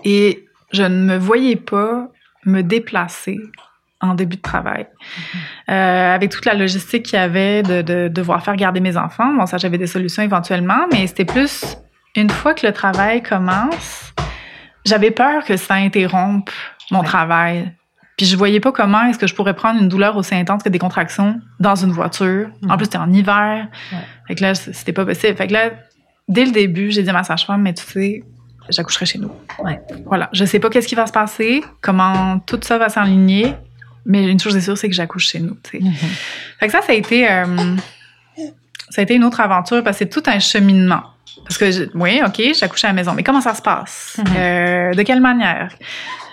[0.04, 2.10] Et je ne me voyais pas
[2.46, 3.40] me déplacer
[4.02, 4.88] en début de travail.
[5.70, 9.34] Euh, avec toute la logistique qu'il y avait de, de, devoir faire garder mes enfants,
[9.34, 11.78] bon ça j'avais des solutions éventuellement, mais c'était plus
[12.16, 14.14] une fois que le travail commence,
[14.86, 16.50] j'avais peur que ça interrompe
[16.92, 17.06] mon Ouais.
[17.06, 17.72] travail.
[18.18, 20.70] Puis je voyais pas comment est-ce que je pourrais prendre une douleur aussi intense que
[20.70, 22.48] des contractions dans une voiture.
[22.70, 23.68] En plus, c'était en hiver.
[23.92, 23.98] Ouais.
[24.28, 25.36] Fait que là, c'était pas possible.
[25.36, 25.72] Fait que là,
[26.30, 28.24] dès le début, j'ai dit à ma sage-femme, mais tu sais,
[28.70, 29.32] j'accoucherai chez nous.
[29.60, 29.82] Ouais.
[30.06, 30.30] Voilà.
[30.32, 33.54] Je sais pas qu'est-ce qui va se passer, comment tout ça va s'enligner,
[34.06, 35.58] mais une chose est sûre, c'est que j'accouche chez nous.
[35.74, 35.92] Mm-hmm.
[36.60, 37.76] Fait que ça, ça a été, euh,
[38.92, 41.04] ça a été une autre aventure parce que c'est tout un cheminement.
[41.44, 44.18] Parce que, je- oui, OK, j'accouche à la maison, mais comment ça se passe?
[44.20, 44.26] Mhm.
[44.38, 45.70] Euh, de quelle manière?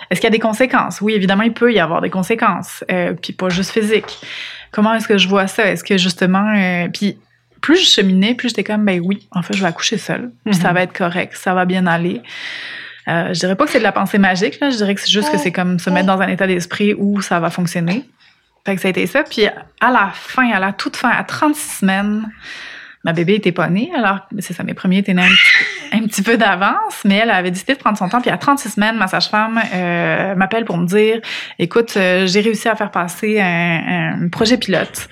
[0.09, 1.01] Est-ce qu'il y a des conséquences?
[1.01, 4.19] Oui, évidemment, il peut y avoir des conséquences, euh, puis pas juste physiques.
[4.71, 5.65] Comment est-ce que je vois ça?
[5.65, 7.17] Est-ce que justement, euh, puis
[7.61, 10.53] plus je cheminais, plus j'étais comme, ben oui, en fait, je vais accoucher seule, puis
[10.53, 10.73] ça Mhm.
[10.75, 12.21] va être correct, ça va bien aller.
[13.07, 14.69] Euh, je dirais pas que c'est de la pensée magique, là.
[14.69, 17.21] Je dirais que c'est juste que c'est comme se mettre dans un état d'esprit où
[17.21, 18.05] ça va fonctionner.
[18.65, 19.23] Fait que ça a été ça.
[19.23, 22.29] Puis à la fin, à la toute fin, à 36 semaines,
[23.03, 23.91] ma bébé était pas née.
[23.95, 25.23] Alors, c'est ça, mes premiers étaient nés
[25.91, 28.21] un petit, peu- d'avance, mais elle avait décidé de prendre son temps.
[28.21, 31.19] Puis à 36 semaines, ma sage-femme euh, m'appelle pour me dire,
[31.59, 35.07] écoute, euh, j'ai réussi à faire passer un, un projet pilote.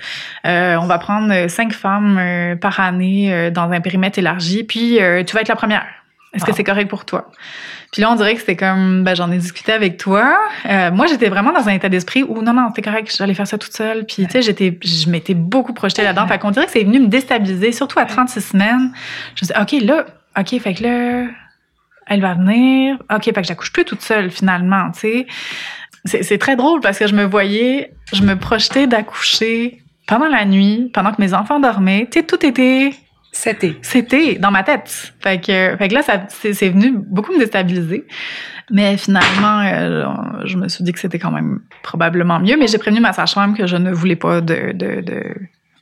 [0.46, 4.98] Euh, on va prendre cinq femmes euh, par année euh, dans un périmètre élargi, puis
[5.26, 5.84] tu vas être la première.
[6.34, 6.56] Est-ce que Wow.
[6.56, 7.30] c'est correct pour toi?
[7.92, 10.34] Puis là, on dirait que c'était comme, ben, j'en ai discuté avec toi.
[10.66, 13.46] Euh, moi, j'étais vraiment dans un état d'esprit où, non, non, c'est correct, j'allais faire
[13.46, 14.06] ça toute seule.
[14.06, 16.22] Puis, tu sais, j'étais, je m'étais beaucoup projetée là-dedans.
[16.22, 16.28] Ouais.
[16.28, 18.92] Fait qu'on dirait que c'est venu me déstabiliser, surtout à 36 semaines.
[19.34, 20.06] Je me dit, OK, là,
[20.38, 21.26] OK, fait que là,
[22.06, 22.96] elle va venir.
[23.14, 25.26] OK, fait que j'accouche plus toute seule, finalement, tu sais.
[26.06, 30.44] C'est, c'est très drôle parce que je me voyais, je me projetais d'accoucher pendant la
[30.46, 32.08] nuit, pendant que mes enfants dormaient.
[32.10, 32.92] Tu sais, tout était
[33.34, 33.76] C'était.
[33.80, 35.14] c'était dans ma tête.
[35.20, 38.06] Fait que, fait que là, ça, c'est, venu beaucoup me déstabiliser.
[38.70, 40.04] Mais finalement, euh,
[40.44, 42.58] je me suis dit que c'était quand même probablement mieux.
[42.58, 45.22] Mais j'ai prévenu ma sage-femme que je ne voulais pas de, de, de...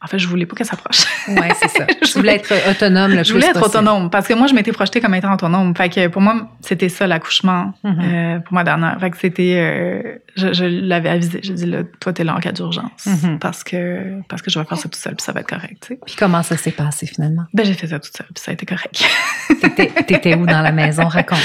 [0.02, 1.04] En fait, je voulais pas qu'elle s'approche.
[1.28, 1.84] Ouais, c'est ça.
[2.02, 3.76] Je voulais être autonome le je voulais être possible.
[3.84, 5.76] autonome parce que moi, je m'étais projetée comme étant autonome.
[5.76, 7.98] Fait que pour moi, c'était ça l'accouchement Mhm.
[8.02, 8.96] euh, pour ma dernière.
[8.98, 11.40] Fait que c'était, euh, je, je l'avais avisé.
[11.42, 13.38] J'ai dit là, toi, t'es là en cas d'urgence Mhm.
[13.38, 15.76] parce que parce que je vais faire ça tout seul puis ça va être correct.
[15.82, 16.00] Tu sais.
[16.06, 17.44] Puis comment ça s'est passé finalement?
[17.52, 19.04] Ben j'ai fait ça toute seule puis ça a été correct.
[19.60, 21.06] T'étais t'étais où dans la maison?
[21.08, 21.38] Raconte.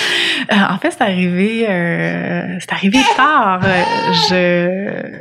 [0.51, 3.59] Euh, en fait, c'est arrivé, euh, c'est arrivé tard.
[3.65, 3.83] Euh,
[4.29, 5.19] Je,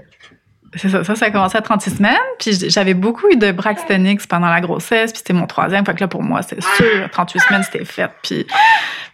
[0.77, 2.17] c'est ça, ça, a commencé à 36 semaines.
[2.39, 5.13] Puis j'avais beaucoup eu de Braxtonix pendant la grossesse.
[5.13, 5.85] Puis c'était mon troisième.
[5.85, 8.11] Fait que là, pour moi, c'est sûr, 38 semaines, c'était fait.
[8.23, 8.47] Puis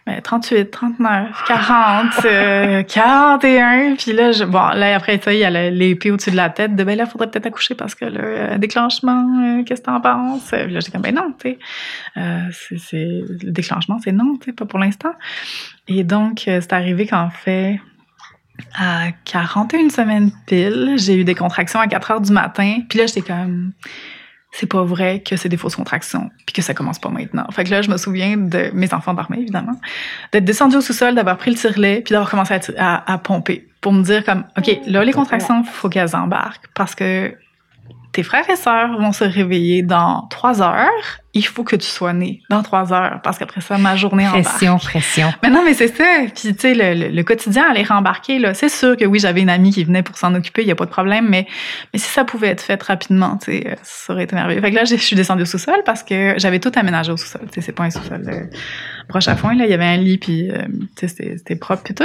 [0.07, 3.95] ben, 38, 39, 40, 41.
[3.95, 6.75] Puis là, je, bon, là, après ça, il y a l'épée au-dessus de la tête
[6.75, 10.01] de, ben là, faudrait peut-être accoucher parce que le euh, déclenchement, euh, qu'est-ce que t'en
[10.01, 10.49] penses?
[10.49, 11.59] Puis là, j'étais comme, ben non, tu sais,
[12.17, 12.49] euh,
[13.43, 15.13] le déclenchement, c'est non, tu sais, pas pour l'instant.
[15.87, 17.79] Et donc, c'est arrivé qu'en fait,
[18.73, 22.79] à 41 semaines pile, j'ai eu des contractions à 4 heures du matin.
[22.89, 23.71] Puis là, j'étais comme,
[24.51, 27.45] c'est pas vrai que c'est des fausses contractions, puis que ça commence pas maintenant.
[27.51, 29.79] Fait que là, je me souviens de mes enfants dormaient, évidemment,
[30.31, 33.93] d'être descendu au sous-sol, d'avoir pris le tirelet, puis d'avoir commencé à, à, pomper pour
[33.93, 37.33] me dire comme, OK, là, les contractions, faut qu'elles embarquent parce que
[38.11, 40.89] tes frères et sœurs vont se réveiller dans trois heures.
[41.33, 44.43] Il faut que tu sois né dans trois heures parce qu'après ça, ma journée embarque.
[44.43, 45.33] Pression, pression.
[45.41, 46.03] Mais non, mais c'est ça.
[46.35, 48.53] Puis, tu sais, le, le, quotidien allait rembarquer, là.
[48.53, 50.75] C'est sûr que oui, j'avais une amie qui venait pour s'en occuper, il n'y a
[50.75, 51.47] pas de problème, mais,
[51.93, 54.59] mais si ça pouvait être fait rapidement, tu sais, ça aurait été merveilleux.
[54.59, 57.43] Fait que là, je suis descendue au sous-sol parce que j'avais tout aménagé au sous-sol.
[57.45, 58.57] Tu sais, c'est pas un sous-sol euh,
[59.07, 59.63] proche à fond, là.
[59.63, 60.63] Il y avait un lit, puis, euh,
[60.97, 62.03] tu sais, c'était propre, puis tout.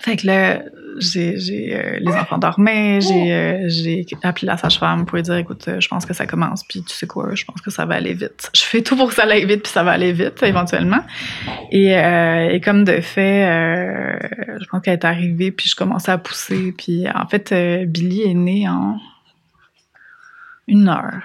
[0.00, 0.62] Fait que là,
[0.98, 5.36] j'ai, j'ai euh, les enfants dormaient, j'ai, euh, j'ai appelé la sage-femme pour lui dire
[5.36, 7.84] écoute, euh, je pense que ça commence, puis tu sais quoi, je pense que ça
[7.84, 8.50] va aller vite.
[8.54, 11.04] Je fais tout pour que ça aille vite, puis ça va aller vite éventuellement.
[11.70, 13.46] Et, et comme de fait,
[14.60, 17.52] je pense qu'elle est arrivée, puis je commençais à pousser, puis en fait,
[17.86, 18.98] Billy est né en
[20.66, 21.22] une heure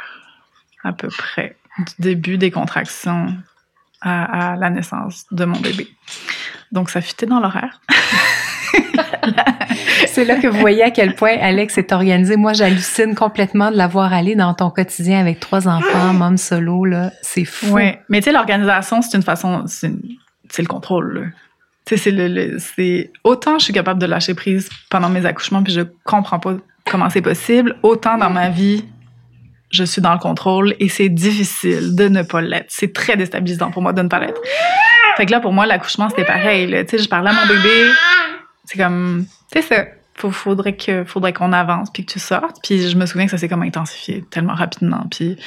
[0.83, 3.35] à peu près du début des contractions
[4.01, 5.87] à, à la naissance de mon bébé.
[6.71, 7.81] Donc ça fitait dans l'horaire.
[10.07, 12.35] c'est là que vous voyez à quel point Alex est organisé.
[12.37, 17.11] Moi, j'hallucine complètement de l'avoir allé dans ton quotidien avec trois enfants, mom solo, là.
[17.21, 17.67] C'est fou.
[17.71, 17.91] Oui.
[18.09, 19.91] Mais tu sais, l'organisation, c'est une façon, c'est
[20.61, 21.31] le contrôle,
[21.85, 25.63] Tu sais, c'est le, c'est, autant je suis capable de lâcher prise pendant mes accouchements
[25.63, 26.55] puis je comprends pas
[26.85, 28.83] comment c'est possible, autant dans ma vie,
[29.69, 32.65] je suis dans le contrôle et c'est difficile de ne pas l'être.
[32.69, 34.41] C'est très déstabilisant pour moi de ne pas l'être.
[35.17, 36.67] Fait que là, pour moi, l'accouchement, c'était pareil.
[36.87, 37.89] Tu sais, je parlais à mon bébé,
[38.69, 39.85] c'est comme, c'est ça.
[40.13, 42.57] faudrait que, faudrait qu'on avance puis que tu sortes.
[42.61, 45.07] Puis je me souviens que ça s'est comme intensifié tellement rapidement.
[45.09, 45.37] Puis,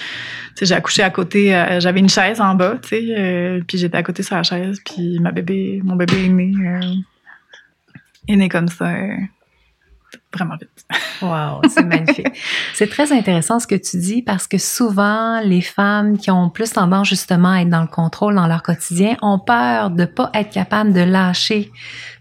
[0.60, 3.96] j'ai accouché à côté, euh, j'avais une chaise en bas, tu sais, euh, puis j'étais
[3.96, 4.80] à côté sur la chaise.
[4.84, 6.80] Puis ma bébé, mon bébé est né, euh,
[8.26, 8.92] est né comme ça
[10.32, 10.70] vraiment vite.
[11.20, 12.28] Wow, c'est magnifique.
[12.74, 16.72] c'est très intéressant ce que tu dis parce que souvent, les femmes qui ont plus
[16.72, 20.50] tendance justement à être dans le contrôle dans leur quotidien ont peur de pas être
[20.50, 21.70] capables de lâcher,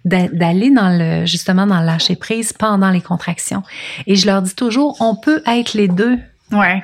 [0.05, 3.63] d'aller dans le, justement dans le lâcher prise pendant les contractions.
[4.07, 6.17] Et je leur dis toujours, on peut être les deux.
[6.51, 6.83] Ouais.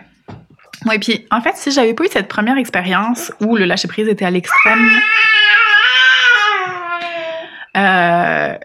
[0.85, 4.07] Oui, puis en fait, si j'avais pas eu cette première expérience où le lâcher prise
[4.07, 4.89] était à l'extrême,
[7.75, 8.57] euh,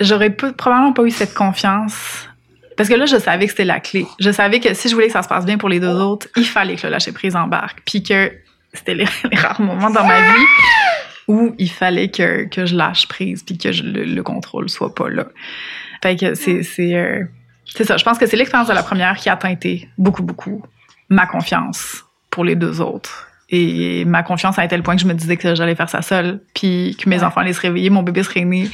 [0.00, 2.28] j'aurais probablement pas eu cette confiance.
[2.76, 4.06] Parce que là, je savais que c'était la clé.
[4.20, 6.28] Je savais que si je voulais que ça se passe bien pour les deux autres,
[6.36, 7.80] il fallait que le lâcher prise embarque.
[7.84, 8.32] Puis que
[8.72, 9.04] c'était les,
[9.36, 10.44] rares moments dans ma vie
[11.26, 15.08] où il fallait que, que je lâche prise puis que je, le, contrôle soit pas
[15.08, 15.26] là.
[16.02, 17.24] Fait que c'est, c'est, euh,
[17.66, 17.96] c'est ça.
[17.96, 20.62] Je pense que c'est l'expérience de la première qui a teinté beaucoup, beaucoup
[21.08, 23.26] ma confiance pour les deux autres.
[23.50, 26.02] Et ma confiance à un tel point que je me disais que j'allais faire ça
[26.02, 28.68] seule, puis que mes enfants allaient se réveiller, mon bébé serait né,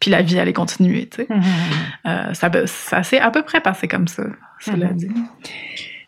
[0.00, 1.28] puis la vie allait continuer, tu sais.
[1.28, 2.06] Mm-hmm.
[2.06, 4.24] euh, ça, ça s'est à peu près passé comme ça,
[4.60, 4.94] cela mm-hmm.
[4.94, 5.10] dit.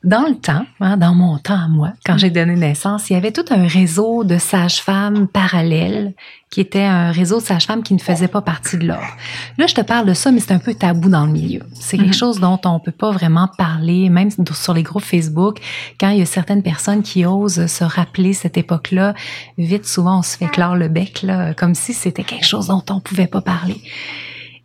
[0.03, 3.17] Dans le temps, hein, dans mon temps à moi, quand j'ai donné naissance, il y
[3.17, 6.15] avait tout un réseau de sages-femmes parallèles
[6.49, 9.15] qui était un réseau de sages-femmes qui ne faisait pas partie de l'ordre.
[9.59, 11.61] Là, je te parle de ça, mais c'est un peu tabou dans le milieu.
[11.75, 12.15] C'est quelque mhm.
[12.15, 15.59] chose dont on peut pas vraiment parler, même sur les groupes Facebook,
[16.01, 19.15] quand il y a certaines personnes qui osent se rappeler cette époque-là,
[19.59, 22.83] vite, souvent, on se fait clore le bec, là, comme si c'était quelque chose dont
[22.89, 23.83] on pouvait pas parler.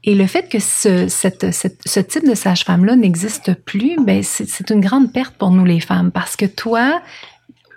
[0.07, 5.11] Et le fait que ce, ce type de sage-femme-là n'existe plus, ben c'est une grande
[5.11, 7.01] perte pour nous les femmes parce que toi,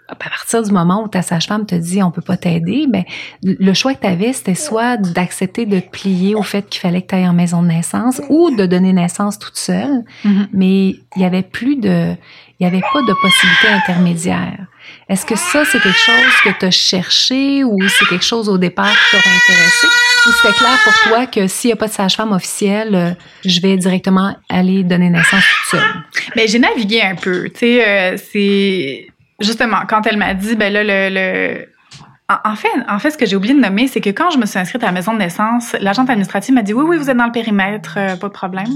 [0.08, 3.04] à partir du moment où ta sage-femme te dit on peut pas t'aider, ben
[3.42, 7.02] le choix que tu avais c'était soit d'accepter de te plier au fait qu'il fallait
[7.02, 10.48] que tu ailles en maison de naissance ou de donner naissance toute seule, mm-hmm.
[10.52, 12.14] mais il y avait plus de
[12.60, 14.66] il y avait pas de possibilité intermédiaire.
[15.08, 18.58] Est-ce que ça c'est quelque chose que tu as cherché ou c'est quelque chose au
[18.58, 19.86] départ qui t'aurait intéressé?
[20.26, 23.10] Ou c'était clair pour toi que s'il n'y a pas de sage-femme officielle, euh,
[23.44, 26.04] je vais directement aller donner naissance toute seule?
[26.34, 27.48] Mais j'ai navigué un peu.
[27.50, 29.08] Tu sais, euh, c'est
[29.40, 31.66] justement quand elle m'a dit, ben là, le, le...
[32.44, 34.44] En, fait, en fait, ce que j'ai oublié de nommer, c'est que quand je me
[34.44, 37.16] suis inscrite à la maison de naissance, l'agente administrative m'a dit oui, oui, vous êtes
[37.16, 38.68] dans le périmètre, euh, pas de problème.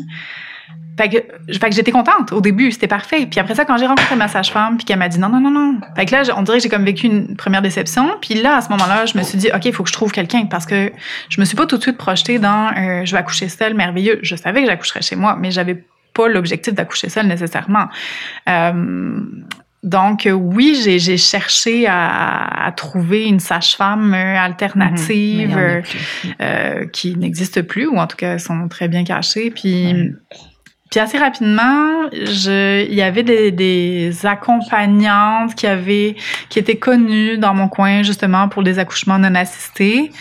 [0.98, 3.26] Fait que, fait que j'étais contente au début, c'était parfait.
[3.26, 5.50] Puis après ça, quand j'ai rencontré ma sage-femme, puis qu'elle m'a dit non, non, non,
[5.50, 5.80] non.
[5.96, 8.10] Fait que là, on dirait que j'ai comme vécu une première déception.
[8.20, 10.12] Puis là, à ce moment-là, je me suis dit, OK, il faut que je trouve
[10.12, 10.92] quelqu'un parce que
[11.30, 14.18] je me suis pas tout de suite projetée dans euh, je vais accoucher seule, merveilleux.
[14.22, 17.88] Je savais que j'accoucherais chez moi, mais j'avais pas l'objectif d'accoucher seule nécessairement.
[18.48, 19.22] Euh,
[19.82, 25.82] donc oui, j'ai cherché à, à, trouver une sage-femme alternative
[26.40, 29.50] euh, qui n'existe plus ou en tout cas sont très bien cachées.
[29.50, 30.14] Puis
[30.92, 36.16] puis assez rapidement, je, il y avait des, des, accompagnantes qui avaient,
[36.50, 40.12] qui étaient connues dans mon coin justement pour des accouchements non assistés.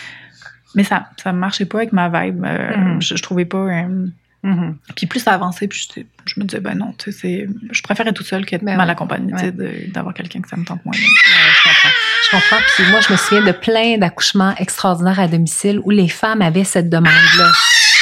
[0.73, 2.45] Mais ça, ça marchait pas avec ma vibe.
[2.45, 3.01] Euh, mm-hmm.
[3.01, 3.57] je, je, trouvais pas.
[3.57, 4.07] Euh,
[4.43, 4.73] mm-hmm.
[4.95, 8.13] Puis plus ça avançait, puis je, je, me disais ben non, tu sais, je préférais
[8.13, 9.51] toute seule qu'être ben mal accompagnée, ouais.
[9.93, 10.95] d'avoir quelqu'un que ça me tente moins.
[10.95, 11.89] Ouais, je comprends.
[12.23, 12.63] Je comprends.
[12.75, 16.63] Puis moi, je me souviens de plein d'accouchements extraordinaires à domicile où les femmes avaient
[16.63, 17.51] cette demande-là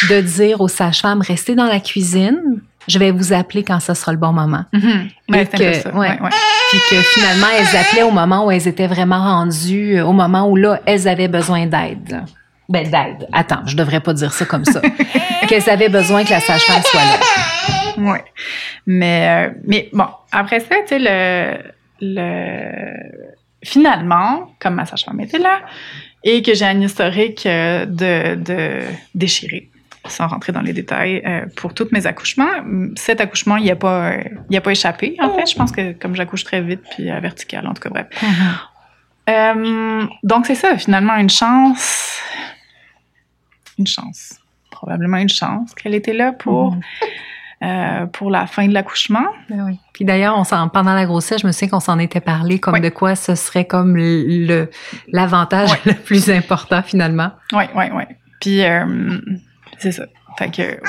[0.09, 4.11] de dire aux sages-femmes, restez dans la cuisine, je vais vous appeler quand ce sera
[4.11, 4.65] le bon moment.
[4.73, 5.35] Mm-hmm.
[5.35, 6.19] Et que, ouais,
[6.69, 10.55] Puis que finalement, elles appelaient au moment où elles étaient vraiment rendues, au moment où
[10.55, 12.23] là, elles avaient besoin d'aide.
[12.69, 13.27] Ben, d'aide.
[13.33, 14.79] Attends, je devrais pas dire ça comme ça.
[15.49, 17.19] qu'elles avaient besoin que la sage-femme soit là.
[17.97, 18.19] Oui.
[18.85, 21.57] Mais, euh, mais bon, après ça, tu sais, le,
[21.99, 22.93] le,
[23.63, 25.61] finalement, comme ma sage-femme était là,
[26.23, 28.81] et que j'ai un historique euh, de, de
[29.15, 29.69] déchiré,
[30.05, 32.51] sans rentrer dans les détails, euh, pour tous mes accouchements.
[32.95, 34.13] Cet accouchement, il n'y a, pas,
[34.49, 35.49] il a pas échappé, en fait.
[35.49, 38.07] Je pense que comme j'accouche très vite, puis à vertical, en tout cas, bref.
[38.21, 40.03] Mm-hmm.
[40.03, 42.21] euh, donc, c'est ça, finalement, une chance.
[43.79, 44.35] Une chance.
[44.69, 46.75] Probablement une chance qu'elle était là pour.
[46.75, 46.81] Mm-hmm.
[47.61, 49.25] Euh, pour la fin de l'accouchement.
[49.49, 49.77] Ben oui.
[49.91, 52.75] Puis d'ailleurs, on s'en pendant la grossesse, je me souviens qu'on s'en était parlé comme
[52.75, 52.79] oui.
[52.79, 54.69] de quoi ce serait comme le
[55.11, 57.31] l'avantage le plus important finalement.
[57.51, 58.03] Oui, oui, oui.
[58.39, 59.19] Puis euh,
[59.77, 60.05] c'est ça.
[60.37, 60.79] Fait que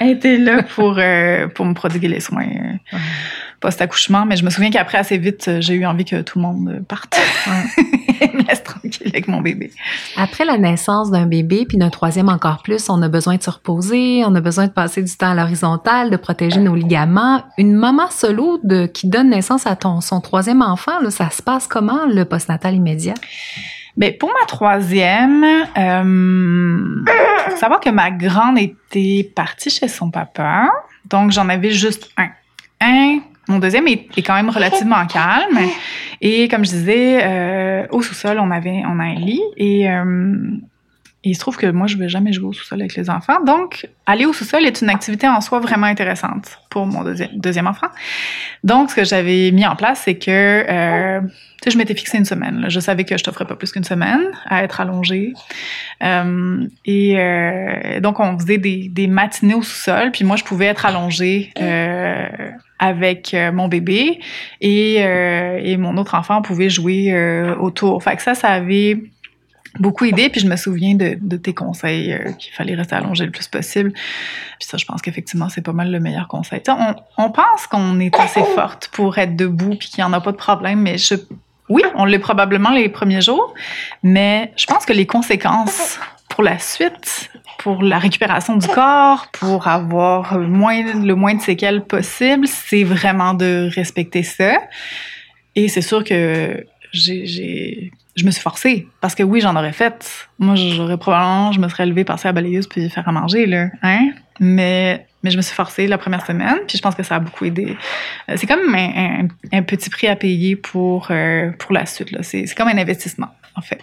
[0.00, 2.46] elle était là pour euh, pour me prodiguer les soins
[3.60, 6.84] post-accouchement, mais je me souviens qu'après assez vite, j'ai eu envie que tout le monde
[6.88, 7.18] parte.
[7.46, 7.84] Ouais.
[8.34, 9.70] me laisse tranquille avec mon bébé.
[10.16, 13.50] Après la naissance d'un bébé, puis d'un troisième encore plus, on a besoin de se
[13.50, 17.42] reposer, on a besoin de passer du temps à l'horizontale, de protéger nos ligaments.
[17.58, 21.42] Une maman solo de, qui donne naissance à ton, son troisième enfant, là, ça se
[21.42, 23.14] passe comment, le postnatal immédiat?
[23.96, 25.44] Mais pour ma troisième,
[25.76, 27.04] euh,
[27.50, 30.70] faut savoir que ma grande était partie chez son papa,
[31.06, 32.28] donc j'en avais juste un.
[32.82, 33.20] Un
[33.50, 35.58] mon deuxième est, est, quand même relativement calme.
[36.20, 40.36] Et comme je disais, euh, au sous-sol, on avait on a un lit et, euh,
[41.22, 43.44] et il se trouve que moi, je vais jamais jouer au sous-sol avec les enfants.
[43.44, 47.04] Donc, aller au sous-sol est une activité en soi vraiment intéressante pour mon
[47.34, 47.88] deuxième, enfant.
[48.64, 51.20] Donc, ce que j'avais mis en place, c'est que euh,
[51.66, 52.64] je m'étais fixé une semaine.
[52.68, 55.34] Je savais que je t'offrais pas plus qu'une semaine à être allongée.
[56.02, 60.12] Euh, et euh, donc, on faisait des, matinées au sous-sol.
[60.12, 62.28] Puis moi, je pouvais être allongée euh,
[62.78, 64.20] avec mon bébé
[64.62, 67.12] et, et mon autre enfant pouvait jouer
[67.60, 68.02] autour.
[68.02, 69.02] Fait que ça, ça avait
[69.80, 70.28] beaucoup aidé.
[70.28, 73.92] Puis je me souviens de, tes conseils euh, qu'il fallait rester allongé le plus possible.
[73.92, 76.62] Puis ça, je pense qu'effectivement, c'est pas mal le meilleur conseil.
[77.16, 80.32] On, pense qu'on est assez forte pour être debout puis qu'il n'y en a pas
[80.32, 81.14] de problème, mais je,
[81.68, 83.54] oui, on l'est probablement les premiers jours,
[84.02, 89.68] mais je pense que les conséquences pour la suite, pour la récupération du corps, pour
[89.68, 94.60] avoir le moins de séquelles possible, c'est vraiment de respecter ça.
[95.56, 100.28] Et c'est sûr que j'ai, je me suis forcée parce que oui, j'en aurais fait.
[100.38, 103.46] Moi, j'aurais probablement, je me serais levée, passer à la balayeuse puis faire à manger
[103.46, 104.10] là, hein.
[104.40, 107.18] Mais mais je me suis forcée la première semaine, puis je pense que ça a
[107.18, 107.76] beaucoup aidé.
[108.36, 112.22] C'est comme un, un, un, petit prix à payer pour euh, pour la suite là.
[112.22, 113.80] C'est, c'est comme un investissement en fait.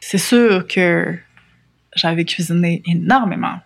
[0.00, 1.18] C'est sûr que
[1.94, 3.56] j'avais cuisiné énormément.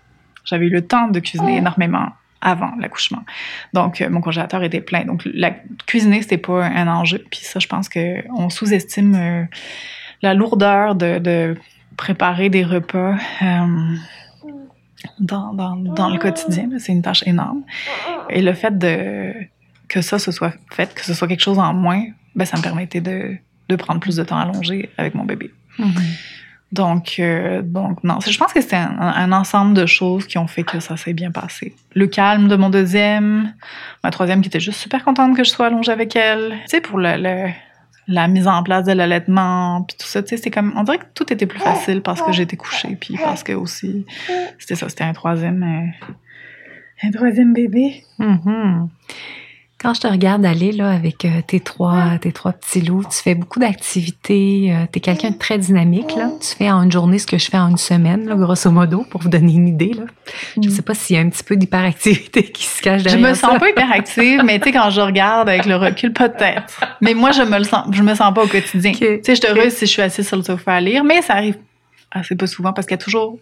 [0.44, 2.09] J'avais eu le temps de cuisiner énormément
[2.40, 3.24] avant l'accouchement.
[3.72, 5.05] Donc, euh, mon congélateur était plein.
[5.05, 5.53] Donc, la,
[5.87, 7.24] cuisiner, c'était pas un enjeu.
[7.31, 9.44] Puis ça, je pense que on sous-estime euh,
[10.22, 11.57] la lourdeur de,
[11.96, 13.96] préparer des repas euh,
[15.18, 16.68] dans, le quotidien.
[16.79, 17.62] C'est une tâche énorme.
[18.31, 18.72] Et le fait
[19.88, 22.03] que ça se soit fait, que ce soit quelque chose en moins,
[22.35, 23.37] ben, ça me permettait de,
[23.76, 25.50] prendre plus de temps allongé avec mon bébé.
[25.79, 26.39] Mm-hmm.
[26.73, 30.63] Donc, euh, donc non, je pense que c'est un, ensemble de choses qui ont fait
[30.63, 31.75] que ça s'est bien passé.
[31.95, 33.53] Le calme de mon deuxième,
[34.05, 36.53] ma troisième qui était juste super contente que je sois allongée avec elle.
[36.65, 37.49] Tu sais, pour le,
[38.07, 40.99] la mise en place de l'allaitement, puis tout ça, tu sais, c'est comme, on dirait
[40.99, 44.07] que tout était plus facile parce que j'étais couchée, puis parce que aussi,
[44.59, 46.07] c'était ça, c'était un troisième, euh,
[47.03, 48.05] un troisième bébé.
[48.19, 48.89] Mm -hmm.
[49.83, 53.16] Quand je te regarde aller là avec euh, tes trois tes trois petits loups, tu
[53.16, 54.75] fais beaucoup d'activités.
[54.75, 56.33] Euh, tu es quelqu'un de très dynamique là.
[56.38, 59.07] Tu fais en une journée ce que je fais en une semaine, là, grosso modo,
[59.09, 60.03] pour vous donner une idée là.
[60.62, 63.29] Je sais pas s'il y a un petit peu d'hyperactivité qui se cache derrière Je
[63.31, 63.49] me ça.
[63.49, 66.81] sens pas hyperactive, mais tu sais quand je regarde avec le recul peut-être.
[67.01, 68.93] Mais moi je me le sens, je me sens pas au quotidien.
[68.93, 69.23] Okay.
[69.23, 69.71] Tu sais, je te okay.
[69.71, 71.57] si je suis assise sur le sofa à lire, mais ça arrive
[72.11, 73.38] assez pas souvent parce qu'il y a toujours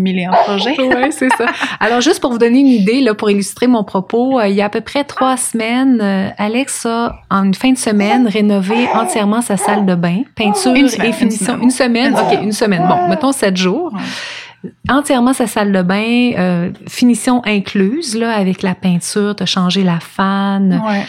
[0.00, 0.76] mille et un projets.
[0.78, 1.46] oui, c'est ça.
[1.80, 4.62] Alors, juste pour vous donner une idée, là, pour illustrer mon propos, euh, il y
[4.62, 8.88] a à peu près trois semaines, euh, Alex a, en une fin de semaine, rénové
[8.94, 11.58] entièrement sa salle de bain, peinture et finition.
[11.60, 12.14] Une semaine.
[12.14, 12.86] OK, une semaine.
[12.88, 13.92] Bon, mettons sept jours.
[14.88, 20.00] Entièrement sa salle de bain, euh, finition incluse, là, avec la peinture, t'as changé la
[20.00, 20.82] fan.
[20.86, 21.06] Ouais.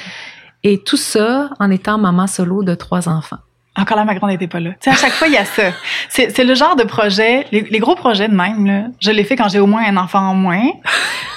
[0.64, 3.40] Et tout ça en étant maman solo de trois enfants.
[3.78, 4.72] Encore là, ma grande n'était pas là.
[4.72, 5.72] Tu sais, à chaque fois, il y a ça.
[6.10, 9.24] C'est, c'est le genre de projet, les, les, gros projets de même, là, je l'ai
[9.24, 10.64] fait quand j'ai au moins un enfant en moins.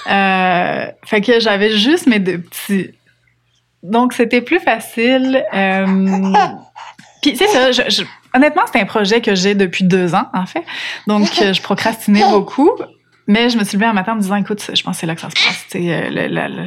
[0.06, 2.90] Euh, fait que j'avais juste mes deux petits.
[3.82, 5.42] Donc, c'était plus facile.
[5.54, 5.86] Euh,
[7.22, 8.02] puis, c'est ça, je, je,
[8.34, 10.62] honnêtement, c'était un projet que j'ai depuis deux ans, en fait.
[11.06, 12.70] Donc, je procrastinais beaucoup.
[13.26, 15.06] Mais je me suis levée un matin en me disant, écoute, je pense que c'est
[15.06, 15.66] là que ça se passe.
[15.74, 16.66] Il euh,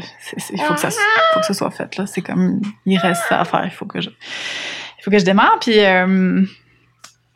[0.66, 1.96] faut, que ça, faut que ça soit fait.
[1.98, 2.08] Là.
[2.08, 3.64] C'est comme, il reste ça à faire.
[3.66, 4.10] Il faut que je,
[5.08, 5.58] faut que je démarre.
[5.62, 6.44] Puis, euh,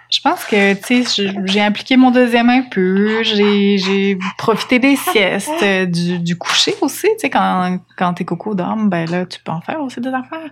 [0.10, 3.24] je pense que, tu sais, j'ai impliqué mon deuxième un peu.
[3.24, 7.08] J'ai profité des siestes, euh, du, du coucher aussi.
[7.14, 10.10] Tu sais, quand, quand tes cocos dorment, ben là, tu peux en faire aussi des
[10.10, 10.52] affaires.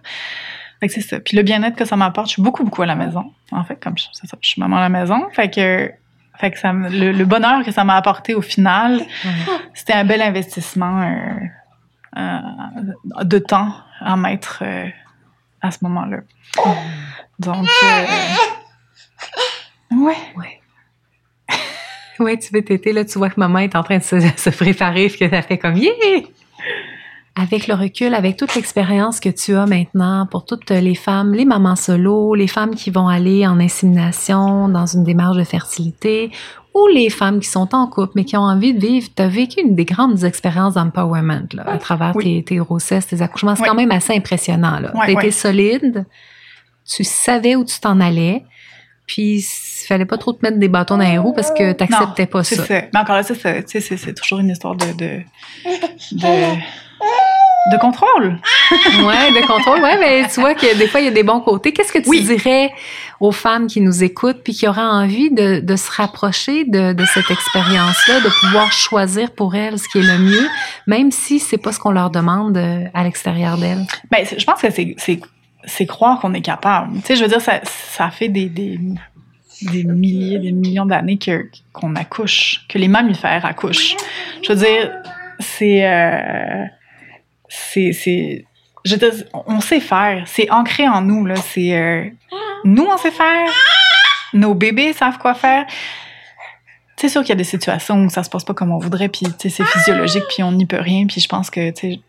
[0.80, 1.20] Fait que c'est ça.
[1.20, 3.34] Puis le bien-être que ça m'apporte, je suis beaucoup, beaucoup à la maison.
[3.52, 5.28] En fait, comme je, ça, je suis maman à la maison.
[5.34, 5.92] Fait que
[6.38, 9.02] fait que ça, le, le bonheur que ça m'a apporté au final,
[9.74, 11.18] c'était un bel investissement euh,
[12.16, 14.88] euh, de temps à mettre euh,
[15.62, 16.20] à ce moment-là.
[17.40, 18.06] Donc, euh,
[19.96, 20.16] ouais.
[20.38, 20.60] Ouais.
[22.20, 24.50] ouais, tu veux t'aider, là, tu vois que maman est en train de se, se
[24.50, 25.92] préparer, puis que ça fait comme yeah!
[27.36, 31.46] avec le recul, avec toute l'expérience que tu as maintenant pour toutes les femmes, les
[31.46, 36.32] mamans solo, les femmes qui vont aller en insémination dans une démarche de fertilité,
[36.76, 39.30] ou les femmes qui sont en couple mais qui ont envie de vivre, tu as
[39.30, 42.44] vécu une des grandes expériences d'empowerment à travers Oui.
[42.44, 43.56] tes, tes grossesses, tes accouchements.
[43.56, 43.70] C'est Oui.
[43.70, 44.82] quand même assez impressionnant.
[45.06, 45.32] Tu étais ouais.
[45.32, 46.06] solide,
[46.90, 48.44] tu savais où tu t'en allais,
[49.06, 51.84] puis il fallait pas trop te mettre des bâtons dans les roues parce que tu
[51.84, 52.66] n'acceptais pas ça.
[52.66, 52.82] ça.
[52.94, 55.20] Mais encore là, ça, sais, c'est, toujours une histoire de, de,
[56.12, 56.56] de,
[57.72, 58.40] de contrôle.
[59.04, 59.82] Ouais, de contrôle.
[59.82, 61.72] Ouais, mais tu vois que des fois, il y a des bons côtés.
[61.74, 62.22] Qu'est-ce que tu Oui.
[62.24, 62.72] dirais
[63.20, 67.06] aux femmes qui nous écoutent puis qui auraient envie de, de se rapprocher de, de
[67.06, 70.48] cette expérience-là, de pouvoir choisir pour elles ce qui est le mieux,
[70.88, 73.86] même si c'est pas ce qu'on leur demande euh, à l'extérieur d'elles?
[74.12, 74.96] Ben, c'est- je pense que c'est,
[75.70, 76.98] c'est, croire qu'on est capable.
[76.98, 78.78] Tu sais, je veux dire, ça, ça fait des, des,
[79.84, 83.96] milliers, des millions d'années que, qu'on accouche, que les mammifères accouchent.
[84.44, 84.92] Je veux dire,
[85.40, 86.66] c'est, euh,
[87.48, 88.46] c'est, c'est,
[89.34, 90.24] on sait faire.
[90.28, 91.36] C'est ancré en nous, là.
[91.36, 92.06] C'est, euh,
[92.64, 93.50] nous, on sait faire.
[94.34, 95.66] Nos bébés savent quoi faire.
[96.96, 99.08] C'est sûr qu'il y a des situations où ça se passe pas comme on voudrait,
[99.08, 102.00] puis c'est physiologique, puis on n'y peut rien, puis je pense que tu sais,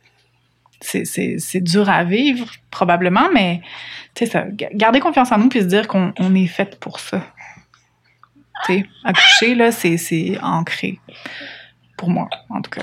[0.80, 3.60] c'est- dur à vivre, probablement, mais
[4.14, 7.22] tu sais, garder confiance en nous, puis se dire qu'on on est fait pour ça.
[8.66, 10.98] Tu sais, accoucher, là, c'est ancré.
[11.96, 12.82] Pour moi, en tout cas.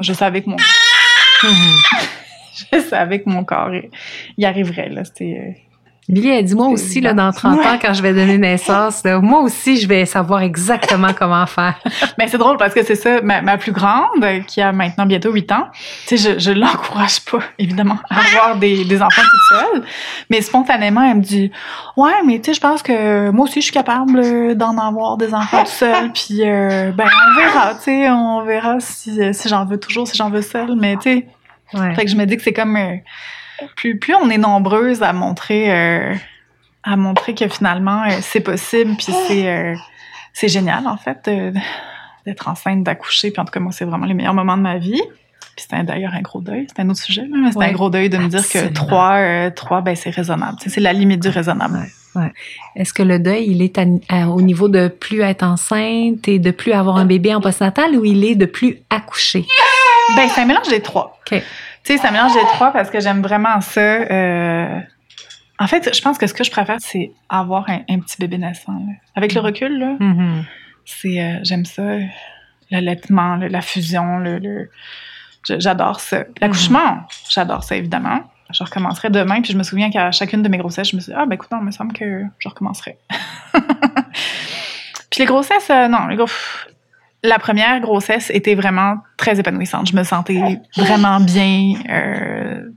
[0.00, 0.56] Je savais que mon,
[1.42, 3.90] je savais que mon corps il
[4.38, 5.04] y arriverait, là.
[5.04, 5.62] C'était.
[6.08, 9.20] Billy, elle dit, moi aussi, là, dans 30 ans, quand je vais donner naissance, là,
[9.20, 11.78] moi aussi, je vais savoir exactement comment faire.
[12.18, 15.32] Mais c'est drôle parce que c'est ça, ma, ma plus grande, qui a maintenant bientôt
[15.32, 15.68] 8 ans,
[16.06, 19.82] tu sais, je, je l'encourage pas, évidemment, à avoir des, des enfants toute seule.
[20.28, 21.50] Mais spontanément, elle me dit,
[21.96, 25.16] ouais, mais tu sais, je pense que moi aussi, je suis capable euh, d'en avoir
[25.16, 26.12] des enfants toute seule.
[26.12, 30.16] Puis, euh, ben, on verra, tu sais, on verra si, si j'en veux toujours, si
[30.16, 30.76] j'en veux seule.
[30.78, 31.26] Mais tu sais,
[31.72, 31.92] Ouais.
[31.94, 32.94] fait que je me dis que c'est comme euh,
[33.76, 36.14] plus plus on est nombreuses à montrer euh,
[36.82, 39.74] à montrer que finalement euh, c'est possible puis c'est euh,
[40.32, 41.28] c'est génial en fait
[42.26, 44.78] d'être enceinte d'accoucher puis en tout cas moi c'est vraiment les meilleurs moments de ma
[44.78, 45.02] vie.
[45.56, 47.88] Puis c'était d'ailleurs un gros deuil c'est un autre sujet mais c'était Ouais, un gros
[47.90, 51.78] deuil de me dire que trois trois ben c'est raisonnable c'est la limite du raisonnable.
[52.76, 56.38] Est-ce que le deuil, il est à- à- au niveau de plus être enceinte et
[56.38, 59.44] de plus avoir un bébé en postnatal ou il est de plus accoucher?
[60.16, 61.18] ben c'est un mélange des trois.
[61.30, 61.42] OK.
[61.84, 63.80] Tu sais, ça mélange les trois parce que j'aime vraiment ça.
[63.80, 64.80] euh,
[65.58, 68.38] En fait, je pense que ce que je préfère, c'est avoir un, un petit bébé
[68.38, 68.72] naissant.
[68.72, 68.92] là.
[69.14, 70.44] Avec le recul, là, Mhm.
[70.84, 71.82] c'est euh, j'aime ça.
[72.70, 74.70] L'allaitement, la fusion, le,
[75.46, 76.24] j'adore ça.
[76.40, 78.22] L'accouchement, j'adore ça, évidemment.
[78.52, 81.12] Je recommencerai demain, puis je me souviens qu'à chacune de mes grossesses, je me suis
[81.12, 82.98] dit, ah, ben écoute, non, il me semble que je recommencerai.
[85.10, 86.26] puis les grossesses, euh, non, les gros,
[87.24, 89.88] la première grossesse était vraiment très épanouissante.
[89.88, 92.68] Je me sentais vraiment bien euh,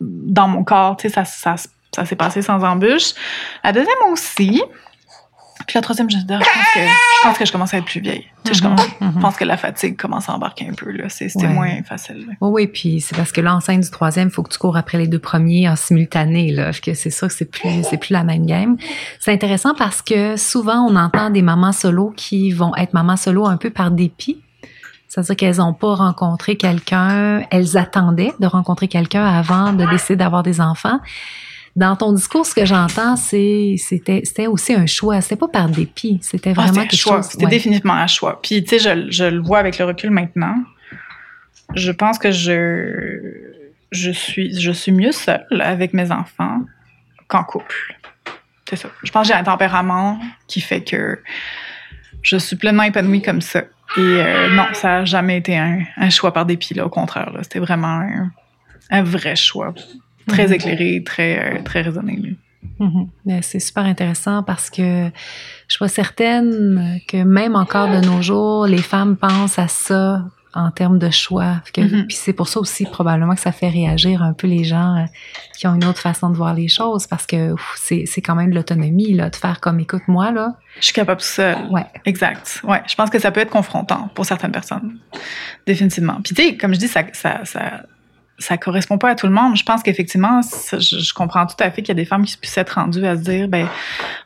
[0.00, 0.96] dans mon corps.
[0.96, 1.56] Tu sais, ça, ça,
[1.94, 3.12] ça s'est passé sans embûche.
[3.62, 4.62] La deuxième aussi.
[5.66, 8.26] Puis la troisième, je, pense que, je pense que je commence à être plus vieille.
[8.44, 8.86] Tu sais, je, commence-
[9.20, 10.92] pense que la fatigue commence à embarquer un peu.
[11.08, 11.48] C'était Ouais.
[11.52, 12.24] moins facile.
[12.26, 12.34] là.
[12.40, 14.98] Oui, oui, puis c'est parce que là, du troisième, il faut que tu cours après
[14.98, 16.50] les deux premiers en simultané.
[16.52, 18.76] Là, que c'est sûr que c'est plus, c'est plus la même game.
[19.20, 23.46] C'est intéressant parce que souvent, on entend des mamans solo qui vont être mamans solo
[23.46, 24.42] un peu par dépit.
[25.08, 30.42] C'est-à-dire qu'elles n'ont pas rencontré quelqu'un, elles attendaient de rencontrer quelqu'un avant de décider d'avoir
[30.42, 31.00] des enfants.
[31.74, 35.20] Dans ton discours, ce que j'entends, c'est c'était c'était aussi un choix.
[35.22, 36.18] C'était pas par dépit.
[36.20, 37.16] C'était Ah, vraiment c'était un quelque choix.
[37.16, 37.26] chose.
[37.30, 37.50] C'était ouais.
[37.50, 38.40] définitivement un choix.
[38.42, 40.54] Puis, tu sais, je, je le vois avec le recul maintenant.
[41.74, 43.32] Je pense que je,
[43.90, 46.60] je, suis, je suis mieux seule avec mes enfants
[47.28, 47.96] qu'en couple.
[48.68, 48.90] C'est ça.
[49.02, 50.18] Je pense que j'ai un tempérament
[50.48, 51.18] qui fait que
[52.22, 53.60] je suis pleinement épanouie comme ça.
[53.96, 57.30] Et euh, non, ça n'a jamais été un, un choix par dépit, là, au contraire.
[57.42, 58.30] C'était vraiment un,
[58.90, 59.74] un vrai choix.
[60.28, 60.52] Très Mhm.
[60.54, 62.36] éclairé, très, euh, très raisonné.
[62.78, 63.08] Mhm.
[63.42, 65.10] C'est super intéressant parce que
[65.68, 70.70] je suis certaine que même encore de nos jours, les femmes pensent à ça en
[70.70, 71.62] termes de choix.
[71.78, 72.06] Mhm.
[72.08, 75.04] Puis c'est pour ça aussi probablement que ça fait réagir un peu les gens euh,
[75.56, 78.56] qui ont une autre façon de voir les choses parce que c'est quand même de
[78.56, 80.54] l'autonomie là de faire comme écoute moi là.
[80.78, 81.56] Je suis capable tout seul.
[81.70, 81.86] Ouais.
[82.04, 82.60] Exact.
[82.64, 84.98] Ouais, je pense que ça peut être confrontant pour certaines personnes.
[85.66, 86.20] Définitivement.
[86.22, 87.84] Puis tu sais, comme je dis, ça, ça, ça,
[88.42, 89.56] ça correspond pas à tout le monde.
[89.56, 90.40] Je pense qu'effectivement,
[90.72, 93.06] je, je comprends tout à fait qu'il y a des femmes qui puissent être rendues
[93.06, 93.68] à se dire, ben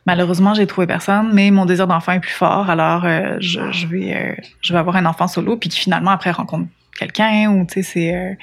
[0.05, 3.87] malheureusement, j'ai trouvé personne, mais mon désir d'enfant est plus fort, alors euh, je, je
[3.87, 7.65] vais, euh, je vais avoir un enfant solo, puis qui finalement après rencontre quelqu'un ou
[7.65, 8.15] tu sais, c'est.
[8.15, 8.33] euh,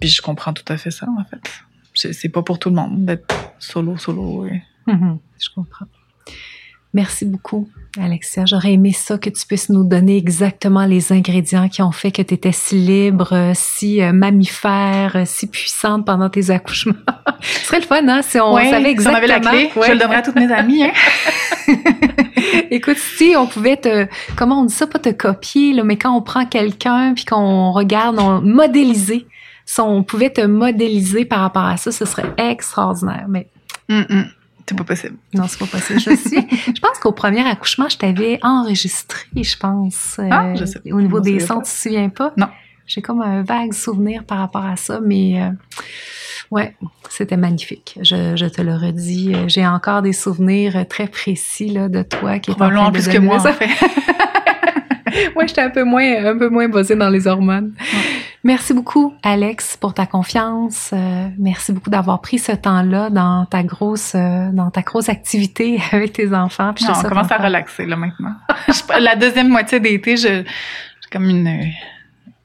[0.00, 2.12] puis je comprends tout à fait ça en fait.
[2.12, 4.42] C'est pas pour tout le monde d'être solo, solo.
[4.42, 4.62] ouais.
[4.86, 5.18] Mhm.
[5.40, 5.86] Je comprends.
[6.94, 7.68] Merci beaucoup,
[8.00, 8.44] Alexia.
[8.46, 12.22] J'aurais aimé ça que tu puisses nous donner exactement les ingrédients qui ont fait que
[12.22, 16.94] tu étais si libre, euh, si euh, mammifère, euh, si puissante pendant tes accouchements.
[17.40, 19.16] Ce serait le fun, hein, si on Ouais, savait si on exactement.
[19.16, 19.86] avait la clé, Ouais.
[19.88, 20.84] je le donnerais à toutes mes amies.
[20.84, 20.92] Hein?
[22.70, 26.16] Écoute, si on pouvait te, comment on dit ça, pas te copier, là, mais quand
[26.16, 29.26] on prend quelqu'un puis qu'on regarde, on modéliser,
[29.66, 33.26] si on pouvait te modéliser par rapport à ça, ce serait extraordinaire.
[33.28, 33.48] Mais
[33.90, 34.24] Hum, hum.
[34.68, 35.16] C'est pas possible.
[35.34, 36.00] Non, c'est pas possible.
[36.00, 36.46] Je sais.
[36.74, 40.16] je pense qu'au premier accouchement, je t'avais enregistré, je pense.
[40.18, 40.80] euh, Ah, je sais.
[40.92, 41.62] Au niveau des sons, pas.
[41.64, 42.32] tu te souviens pas?
[42.36, 42.46] Non.
[42.86, 45.50] J'ai comme un vague souvenir par rapport à ça, mais euh,
[46.50, 46.74] ouais,
[47.08, 47.98] c'était magnifique.
[48.02, 49.32] Je, je te le redis.
[49.34, 52.92] euh, J'ai encore des souvenirs très précis là, de toi qui est en Probablement train
[52.92, 53.50] de plus que moi, ça.
[53.50, 53.68] en fait.
[55.36, 57.72] Moi, j'étais un peu moins, un peu moins buzzée dans les hormones.
[58.44, 60.90] Merci beaucoup, Alex, pour ta confiance.
[60.92, 65.80] Euh, merci beaucoup d'avoir pris ce temps-là dans ta grosse, euh, dans ta grosse activité
[65.92, 66.72] avec tes enfants.
[66.74, 68.34] Puis Non, on commence à relaxer, là, maintenant.
[68.68, 71.70] Je- la deuxième moitié d'été, je- j'ai comme une,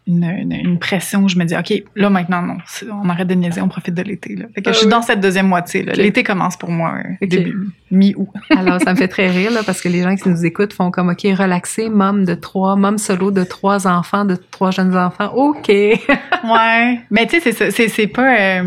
[0.09, 2.57] une, une, une pression où je me dis, OK, là, maintenant, non.
[3.03, 4.45] On arrête de niaiser, on profite de l'été, là.
[4.55, 4.91] Fait que Ah je suis oui.
[4.91, 5.93] dans cette deuxième moitié, là.
[5.93, 8.27] L'été commence pour moi, euh, début, mi-août.
[8.57, 10.89] Alors, ça me fait très rire, là, parce que les gens qui nous écoutent font
[10.89, 15.31] comme, OK, relaxer, mom de trois, mom solo de trois enfants, de trois jeunes enfants.
[15.35, 15.69] OK.
[16.41, 17.01] Ouais.
[17.11, 18.63] Mais tu sais, c'est ça, c'est, c'est pas, euh,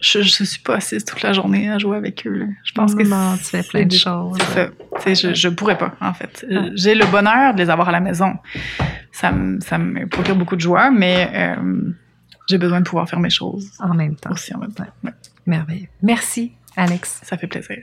[0.00, 2.46] je, je suis pas assise toute la journée à jouer avec eux, là.
[2.64, 4.38] Je pense que non, tu fais plein de choses.
[4.54, 4.68] Ça.
[4.68, 6.46] Tu sais, je, je pourrais pas, en fait.
[6.74, 8.34] J'ai le bonheur de les avoir à la maison.
[9.12, 11.92] Ça me, ça me procure beaucoup de joie, mais euh,
[12.48, 14.30] j'ai besoin de pouvoir faire mes choses En même temps.
[14.30, 14.84] aussi en même temps.
[15.04, 15.10] Ouais,
[15.46, 15.88] Merveilleux.
[16.02, 17.20] Merci, Alex.
[17.24, 17.78] ça fait plaisir.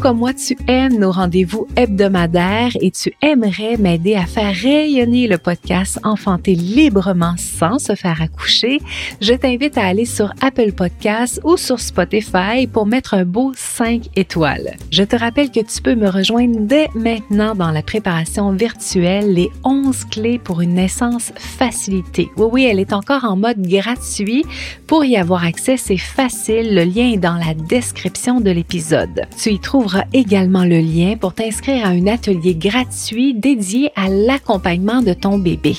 [0.00, 5.38] Comme moi, tu aimes nos rendez-vous hebdomadaires et tu aimerais m'aider à faire rayonner le
[5.38, 8.80] podcast Enfanter librement sans se faire accoucher.
[9.20, 14.10] Je t'invite à aller sur Apple Podcasts ou sur Spotify pour mettre un beau 5
[14.16, 14.76] étoiles.
[14.90, 19.50] Je te rappelle que tu peux me rejoindre dès maintenant dans la préparation virtuelle Les
[19.64, 22.28] 11 clés pour une naissance facilitée.
[22.36, 24.44] Oui, oui, elle est encore en mode gratuit.
[24.86, 26.74] Pour y avoir accès, c'est facile.
[26.74, 29.26] Le lien est dans la description de l'épisode.
[29.38, 29.58] Tu y
[30.12, 35.76] également le lien pour t'inscrire à un atelier gratuit dédié à l'accompagnement de ton bébé.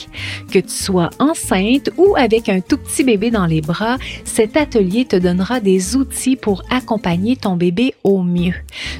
[0.51, 5.05] Que tu sois enceinte ou avec un tout petit bébé dans les bras, cet atelier
[5.05, 8.53] te donnera des outils pour accompagner ton bébé au mieux.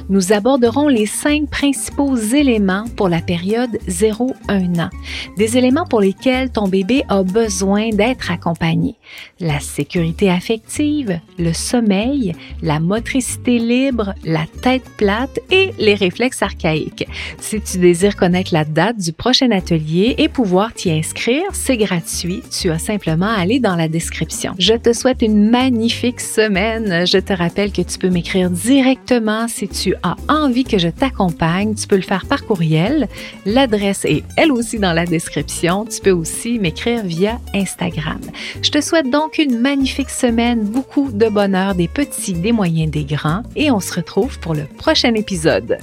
[0.08, 4.90] Nous aborderons les cinq principaux éléments pour la période 0-1 an.
[5.36, 8.96] Des éléments pour lesquels ton bébé a besoin d'être accompagné
[9.40, 17.06] la sécurité affective, le sommeil, la motricité libre, la tête plates et les réflexes archaïques.
[17.40, 22.42] Si tu désires connaître la date du prochain atelier et pouvoir t'y inscrire, c'est gratuit.
[22.50, 24.54] Tu as simplement à aller dans la description.
[24.58, 27.06] Je te souhaite une magnifique semaine.
[27.06, 31.74] Je te rappelle que tu peux m'écrire directement si tu as envie que je t'accompagne.
[31.74, 33.08] Tu peux le faire par courriel.
[33.46, 35.86] L'adresse est elle aussi dans la description.
[35.86, 38.20] Tu peux aussi m'écrire via Instagram.
[38.62, 43.04] Je te souhaite donc une magnifique semaine, beaucoup de bonheur, des petits, des moyens, des
[43.04, 45.78] grands, et on se retrouve pour le prochain épisode.